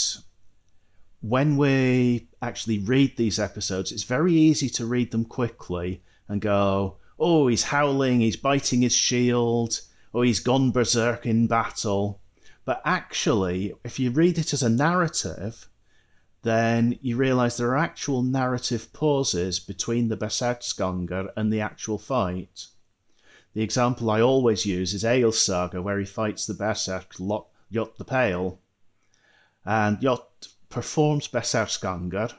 when 1.21 1.57
we 1.57 2.27
actually 2.41 2.79
read 2.79 3.17
these 3.17 3.39
episodes, 3.39 3.91
it's 3.91 4.03
very 4.03 4.33
easy 4.33 4.69
to 4.69 4.85
read 4.85 5.11
them 5.11 5.25
quickly 5.25 6.03
and 6.27 6.41
go, 6.41 6.97
oh, 7.19 7.47
he's 7.47 7.63
howling, 7.63 8.19
he's 8.19 8.35
biting 8.35 8.81
his 8.81 8.93
shield, 8.93 9.81
or 10.13 10.23
he's 10.23 10.39
gone 10.39 10.71
berserk 10.71 11.25
in 11.25 11.47
battle. 11.47 12.21
But 12.65 12.81
actually, 12.85 13.73
if 13.83 13.99
you 13.99 14.11
read 14.11 14.37
it 14.37 14.53
as 14.53 14.61
a 14.61 14.69
narrative, 14.69 15.69
then 16.43 16.99
you 17.01 17.17
realize 17.17 17.57
there 17.57 17.71
are 17.71 17.77
actual 17.77 18.21
narrative 18.21 18.93
pauses 18.93 19.59
between 19.59 20.07
the 20.07 20.17
Berserksgangur 20.17 21.29
and 21.35 21.51
the 21.51 21.61
actual 21.61 21.97
fight. 21.97 22.67
The 23.53 23.63
example 23.63 24.11
I 24.11 24.21
always 24.21 24.65
use 24.65 24.93
is 24.93 25.03
Egil's 25.03 25.41
saga, 25.41 25.81
where 25.81 25.97
he 25.97 26.05
fights 26.05 26.45
the 26.45 26.53
Berserk 26.53 27.13
Ljot 27.15 27.97
the 27.97 28.05
Pale. 28.05 28.59
And 29.65 29.97
Ljot 29.97 30.49
performs 30.69 31.27
Berserksgangur. 31.27 32.33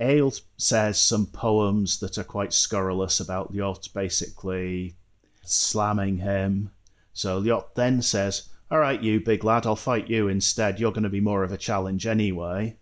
Egil 0.00 0.32
says 0.56 0.98
some 0.98 1.26
poems 1.26 2.00
that 2.00 2.16
are 2.16 2.24
quite 2.24 2.52
scurrilous 2.54 3.20
about 3.20 3.52
Ljot 3.52 3.92
basically 3.92 4.96
slamming 5.44 6.18
him. 6.18 6.70
So 7.12 7.40
Ljot 7.40 7.74
then 7.74 8.00
says, 8.00 8.48
All 8.70 8.78
right, 8.78 9.02
you 9.02 9.20
big 9.20 9.44
lad, 9.44 9.66
I'll 9.66 9.76
fight 9.76 10.08
you 10.08 10.28
instead. 10.28 10.80
You're 10.80 10.92
going 10.92 11.02
to 11.02 11.10
be 11.10 11.20
more 11.20 11.44
of 11.44 11.52
a 11.52 11.58
challenge 11.58 12.06
anyway. 12.06 12.78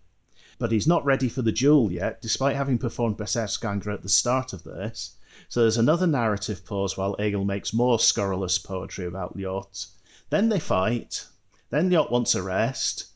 But 0.59 0.71
he's 0.71 0.87
not 0.87 1.05
ready 1.05 1.29
for 1.29 1.41
the 1.41 1.51
duel 1.51 1.91
yet, 1.91 2.21
despite 2.21 2.55
having 2.55 2.77
performed 2.77 3.17
Berserksgangur 3.17 3.93
at 3.93 4.01
the 4.01 4.09
start 4.09 4.53
of 4.53 4.63
this. 4.63 5.15
So 5.47 5.61
there's 5.61 5.77
another 5.77 6.07
narrative 6.07 6.65
pause 6.65 6.97
while 6.97 7.15
Egil 7.19 7.45
makes 7.45 7.73
more 7.73 7.99
scurrilous 7.99 8.57
poetry 8.57 9.05
about 9.05 9.37
Ljot. 9.37 9.87
Then 10.29 10.49
they 10.49 10.59
fight. 10.59 11.25
Then 11.69 11.89
Ljot 11.89 12.11
wants 12.11 12.35
a 12.35 12.43
rest. 12.43 13.08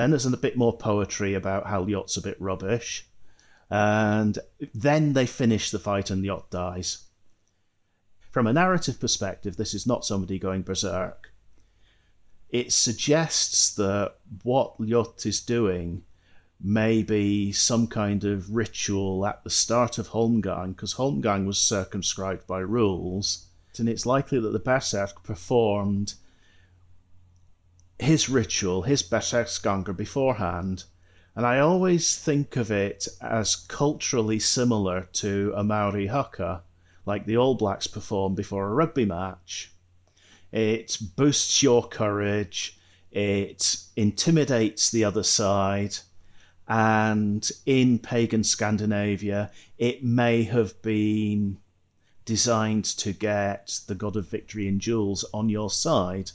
Then 0.00 0.12
there's 0.12 0.24
a 0.24 0.34
bit 0.34 0.56
more 0.56 0.74
poetry 0.74 1.34
about 1.34 1.66
how 1.66 1.84
Ljot's 1.84 2.16
a 2.16 2.22
bit 2.22 2.40
rubbish. 2.40 3.06
And 3.68 4.38
then 4.72 5.12
they 5.12 5.26
finish 5.26 5.70
the 5.70 5.78
fight 5.78 6.08
and 6.08 6.24
Ljot 6.24 6.48
dies. 6.48 7.04
From 8.30 8.46
a 8.46 8.52
narrative 8.54 8.98
perspective, 8.98 9.58
this 9.58 9.74
is 9.74 9.86
not 9.86 10.06
somebody 10.06 10.38
going 10.38 10.62
berserk. 10.62 11.34
It 12.48 12.72
suggests 12.72 13.74
that 13.74 14.14
what 14.42 14.78
Ljot 14.78 15.26
is 15.26 15.38
doing 15.38 16.04
may 16.58 17.02
be 17.02 17.52
some 17.52 17.86
kind 17.86 18.24
of 18.24 18.54
ritual 18.54 19.26
at 19.26 19.44
the 19.44 19.50
start 19.50 19.98
of 19.98 20.08
Holmgang, 20.08 20.74
because 20.74 20.94
Holmgang 20.94 21.44
was 21.44 21.58
circumscribed 21.58 22.46
by 22.46 22.60
rules, 22.60 23.48
and 23.76 23.86
it's 23.86 24.06
likely 24.06 24.40
that 24.40 24.54
the 24.54 24.58
Berserk 24.58 25.22
performed 25.22 26.14
his 28.00 28.28
ritual, 28.28 28.82
his 28.82 29.02
Berserksgangur 29.02 29.96
beforehand. 29.96 30.84
And 31.36 31.46
I 31.46 31.58
always 31.58 32.16
think 32.16 32.56
of 32.56 32.70
it 32.70 33.06
as 33.20 33.54
culturally 33.54 34.38
similar 34.38 35.08
to 35.14 35.52
a 35.54 35.62
Maori 35.62 36.08
haka, 36.08 36.62
like 37.06 37.26
the 37.26 37.36
All 37.36 37.54
Blacks 37.54 37.86
perform 37.86 38.34
before 38.34 38.66
a 38.66 38.74
rugby 38.74 39.04
match. 39.04 39.72
It 40.50 40.98
boosts 41.16 41.62
your 41.62 41.86
courage, 41.86 42.78
it 43.12 43.84
intimidates 43.96 44.90
the 44.90 45.04
other 45.04 45.22
side, 45.22 45.98
and 46.66 47.48
in 47.66 47.98
pagan 47.98 48.44
Scandinavia, 48.44 49.50
it 49.78 50.02
may 50.02 50.44
have 50.44 50.80
been 50.82 51.58
designed 52.24 52.84
to 52.84 53.12
get 53.12 53.80
the 53.86 53.94
god 53.94 54.16
of 54.16 54.28
victory 54.28 54.68
in 54.68 54.78
duels 54.78 55.24
on 55.32 55.48
your 55.48 55.70
side. 55.70 56.30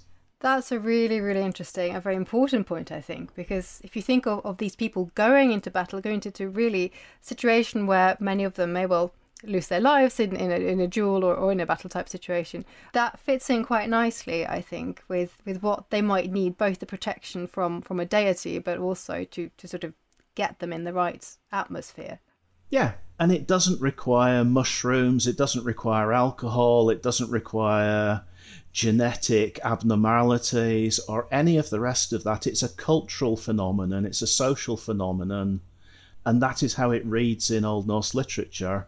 That's 0.46 0.72
a 0.72 0.80
really, 0.80 1.22
really 1.22 1.42
interesting, 1.42 1.96
a 1.96 2.00
very 2.00 2.16
important 2.16 2.68
point, 2.68 2.92
I 2.92 3.02
think, 3.02 3.34
because 3.34 3.82
if 3.84 3.96
you 3.96 4.04
think 4.04 4.28
of, 4.28 4.46
of 4.46 4.58
these 4.58 4.76
people 4.76 5.10
going 5.16 5.52
into 5.52 5.72
battle, 5.72 6.00
going 6.00 6.22
into 6.24 6.48
really 6.48 6.92
situation 7.20 7.88
where 7.88 8.16
many 8.20 8.44
of 8.44 8.54
them 8.54 8.72
may 8.72 8.86
well 8.86 9.12
lose 9.44 9.70
their 9.70 9.80
lives 9.80 10.20
in, 10.20 10.36
in, 10.36 10.52
a, 10.52 10.58
in 10.58 10.80
a 10.80 10.88
duel 10.88 11.24
or, 11.24 11.34
or 11.34 11.52
in 11.52 11.60
a 11.60 11.66
battle 11.66 11.90
type 11.90 12.08
situation, 12.08 12.64
that 12.94 13.18
fits 13.18 13.50
in 13.50 13.66
quite 13.66 13.90
nicely, 13.90 14.46
I 14.46 14.62
think, 14.62 15.02
with, 15.08 15.36
with 15.46 15.64
what 15.64 15.90
they 15.90 16.04
might 16.04 16.32
need, 16.32 16.60
both 16.60 16.78
the 16.78 16.86
protection 16.86 17.48
from, 17.48 17.82
from 17.82 18.00
a 18.00 18.06
deity, 18.06 18.60
but 18.60 18.78
also 18.78 19.24
to, 19.24 19.50
to 19.58 19.68
sort 19.68 19.84
of 19.84 19.94
get 20.36 20.60
them 20.60 20.72
in 20.72 20.84
the 20.84 20.94
right 20.94 21.28
atmosphere. 21.52 22.20
Yeah, 22.70 22.92
and 23.20 23.32
it 23.32 23.48
doesn't 23.48 23.82
require 23.82 24.44
mushrooms, 24.44 25.26
it 25.26 25.38
doesn't 25.38 25.66
require 25.66 26.14
alcohol, 26.14 26.92
it 26.92 27.02
doesn't 27.02 27.32
require 27.32 28.22
genetic 28.76 29.58
abnormalities 29.64 31.00
or 31.08 31.30
any 31.32 31.56
of 31.56 31.70
the 31.70 31.80
rest 31.80 32.12
of 32.12 32.26
that. 32.26 32.46
It's 32.46 32.62
a 32.62 32.68
cultural 32.68 33.38
phenomenon, 33.38 34.06
it's 34.06 34.22
a 34.22 34.28
social 34.28 34.76
phenomenon, 34.76 35.62
and 36.26 36.42
that 36.42 36.62
is 36.62 36.74
how 36.74 36.92
it 36.92 37.06
reads 37.06 37.50
in 37.50 37.64
Old 37.64 37.88
Norse 37.88 38.14
literature. 38.14 38.88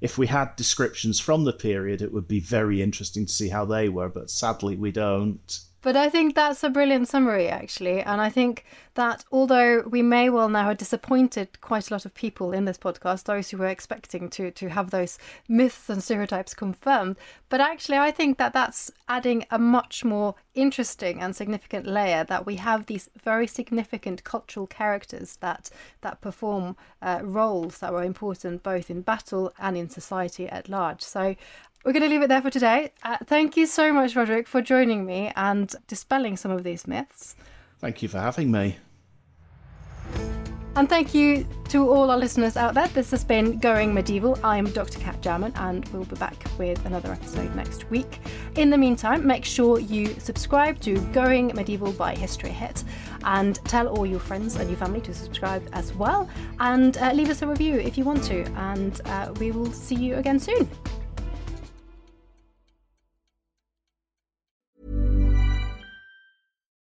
If 0.00 0.16
we 0.16 0.28
had 0.28 0.54
descriptions 0.54 1.18
from 1.18 1.42
the 1.42 1.52
period, 1.52 2.00
it 2.00 2.12
would 2.12 2.28
be 2.28 2.38
very 2.38 2.80
interesting 2.80 3.26
to 3.26 3.32
see 3.32 3.48
how 3.48 3.64
they 3.64 3.88
were, 3.88 4.08
but 4.08 4.30
sadly 4.30 4.76
we 4.76 4.92
don't. 4.92 5.60
But 5.84 5.96
I 5.96 6.08
think 6.08 6.34
that's 6.34 6.64
a 6.64 6.70
brilliant 6.70 7.08
summary, 7.08 7.46
actually. 7.48 8.00
And 8.00 8.18
I 8.18 8.30
think 8.30 8.64
that 8.94 9.22
although 9.30 9.82
we 9.82 10.00
may 10.00 10.30
well 10.30 10.48
now 10.48 10.68
have 10.68 10.78
disappointed 10.78 11.60
quite 11.60 11.90
a 11.90 11.92
lot 11.92 12.06
of 12.06 12.14
people 12.14 12.52
in 12.52 12.64
this 12.64 12.78
podcast, 12.78 13.24
those 13.24 13.50
who 13.50 13.58
were 13.58 13.66
expecting 13.66 14.30
to, 14.30 14.50
to 14.50 14.70
have 14.70 14.90
those 14.90 15.18
myths 15.46 15.90
and 15.90 16.02
stereotypes 16.02 16.54
confirmed, 16.54 17.16
but 17.50 17.60
actually, 17.60 17.98
I 17.98 18.12
think 18.12 18.38
that 18.38 18.54
that's 18.54 18.90
adding 19.08 19.44
a 19.50 19.58
much 19.58 20.06
more 20.06 20.36
interesting 20.54 21.20
and 21.20 21.36
significant 21.36 21.86
layer 21.86 22.24
that 22.24 22.46
we 22.46 22.56
have 22.56 22.86
these 22.86 23.10
very 23.22 23.46
significant 23.46 24.24
cultural 24.24 24.66
characters 24.66 25.36
that, 25.42 25.68
that 26.00 26.22
perform 26.22 26.76
uh, 27.02 27.20
roles 27.22 27.80
that 27.80 27.92
were 27.92 28.04
important 28.04 28.62
both 28.62 28.88
in 28.88 29.02
battle 29.02 29.52
and 29.58 29.76
in 29.76 29.90
society 29.90 30.48
at 30.48 30.70
large. 30.70 31.02
So 31.02 31.36
we're 31.84 31.92
going 31.92 32.02
to 32.02 32.08
leave 32.08 32.22
it 32.22 32.28
there 32.28 32.42
for 32.42 32.50
today. 32.50 32.92
Uh, 33.02 33.18
thank 33.26 33.56
you 33.56 33.66
so 33.66 33.92
much, 33.92 34.16
Roderick, 34.16 34.48
for 34.48 34.62
joining 34.62 35.04
me 35.04 35.32
and 35.36 35.74
dispelling 35.86 36.36
some 36.36 36.50
of 36.50 36.64
these 36.64 36.86
myths. 36.86 37.36
Thank 37.78 38.02
you 38.02 38.08
for 38.08 38.18
having 38.18 38.50
me. 38.50 38.78
And 40.76 40.88
thank 40.88 41.14
you 41.14 41.46
to 41.68 41.88
all 41.88 42.10
our 42.10 42.18
listeners 42.18 42.56
out 42.56 42.74
there. 42.74 42.88
This 42.88 43.12
has 43.12 43.22
been 43.22 43.58
Gone 43.58 43.94
Medieval. 43.94 44.36
I'm 44.42 44.64
Dr. 44.70 44.98
Cat 44.98 45.20
Jarman, 45.20 45.52
and 45.54 45.86
we'll 45.90 46.04
be 46.04 46.16
back 46.16 46.34
with 46.58 46.84
another 46.84 47.12
episode 47.12 47.54
next 47.54 47.88
week. 47.90 48.18
In 48.56 48.70
the 48.70 48.78
meantime, 48.78 49.24
make 49.24 49.44
sure 49.44 49.78
you 49.78 50.18
subscribe 50.18 50.80
to 50.80 50.98
Gone 51.12 51.52
Medieval 51.54 51.92
by 51.92 52.16
History 52.16 52.50
Hit 52.50 52.82
and 53.22 53.56
tell 53.66 53.86
all 53.86 54.04
your 54.04 54.18
friends 54.18 54.56
and 54.56 54.68
your 54.68 54.78
family 54.78 55.00
to 55.02 55.14
subscribe 55.14 55.62
as 55.74 55.92
well. 55.94 56.28
And 56.58 56.96
uh, 56.98 57.12
leave 57.12 57.30
us 57.30 57.42
a 57.42 57.46
review 57.46 57.76
if 57.76 57.96
you 57.96 58.04
want 58.04 58.24
to. 58.24 58.42
And 58.54 59.00
uh, 59.04 59.32
we 59.38 59.52
will 59.52 59.70
see 59.70 59.94
you 59.94 60.16
again 60.16 60.40
soon. 60.40 60.68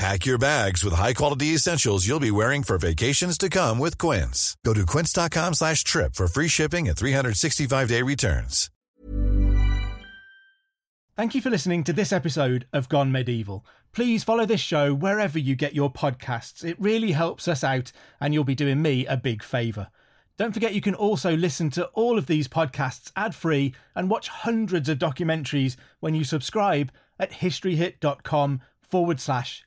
Pack 0.00 0.24
your 0.24 0.38
bags 0.38 0.82
with 0.82 0.94
high-quality 0.94 1.48
essentials 1.48 2.06
you'll 2.06 2.20
be 2.20 2.30
wearing 2.30 2.62
for 2.62 2.78
vacations 2.78 3.36
to 3.36 3.50
come 3.50 3.78
with 3.78 3.98
Quince. 3.98 4.56
Go 4.64 4.72
to 4.72 4.86
quince.com 4.86 5.52
slash 5.52 5.84
trip 5.84 6.14
for 6.14 6.26
free 6.26 6.48
shipping 6.48 6.88
and 6.88 6.96
365-day 6.96 8.00
returns. 8.00 8.70
Thank 11.18 11.34
you 11.34 11.42
for 11.42 11.50
listening 11.50 11.84
to 11.84 11.92
this 11.92 12.14
episode 12.14 12.66
of 12.72 12.88
Gone 12.88 13.12
Medieval. 13.12 13.66
Please 13.92 14.24
follow 14.24 14.46
this 14.46 14.62
show 14.62 14.94
wherever 14.94 15.38
you 15.38 15.54
get 15.54 15.74
your 15.74 15.92
podcasts. 15.92 16.64
It 16.64 16.80
really 16.80 17.12
helps 17.12 17.46
us 17.46 17.62
out 17.62 17.92
and 18.18 18.32
you'll 18.32 18.42
be 18.44 18.54
doing 18.54 18.80
me 18.80 19.04
a 19.04 19.18
big 19.18 19.42
favour. 19.42 19.88
Don't 20.38 20.54
forget 20.54 20.72
you 20.72 20.80
can 20.80 20.94
also 20.94 21.36
listen 21.36 21.68
to 21.72 21.84
all 21.88 22.16
of 22.16 22.24
these 22.24 22.48
podcasts 22.48 23.12
ad-free 23.16 23.74
and 23.94 24.08
watch 24.08 24.28
hundreds 24.28 24.88
of 24.88 24.98
documentaries 24.98 25.76
when 25.98 26.14
you 26.14 26.24
subscribe 26.24 26.90
at 27.18 27.32
historyhit.com 27.32 28.62
forward 28.80 29.20
slash 29.20 29.66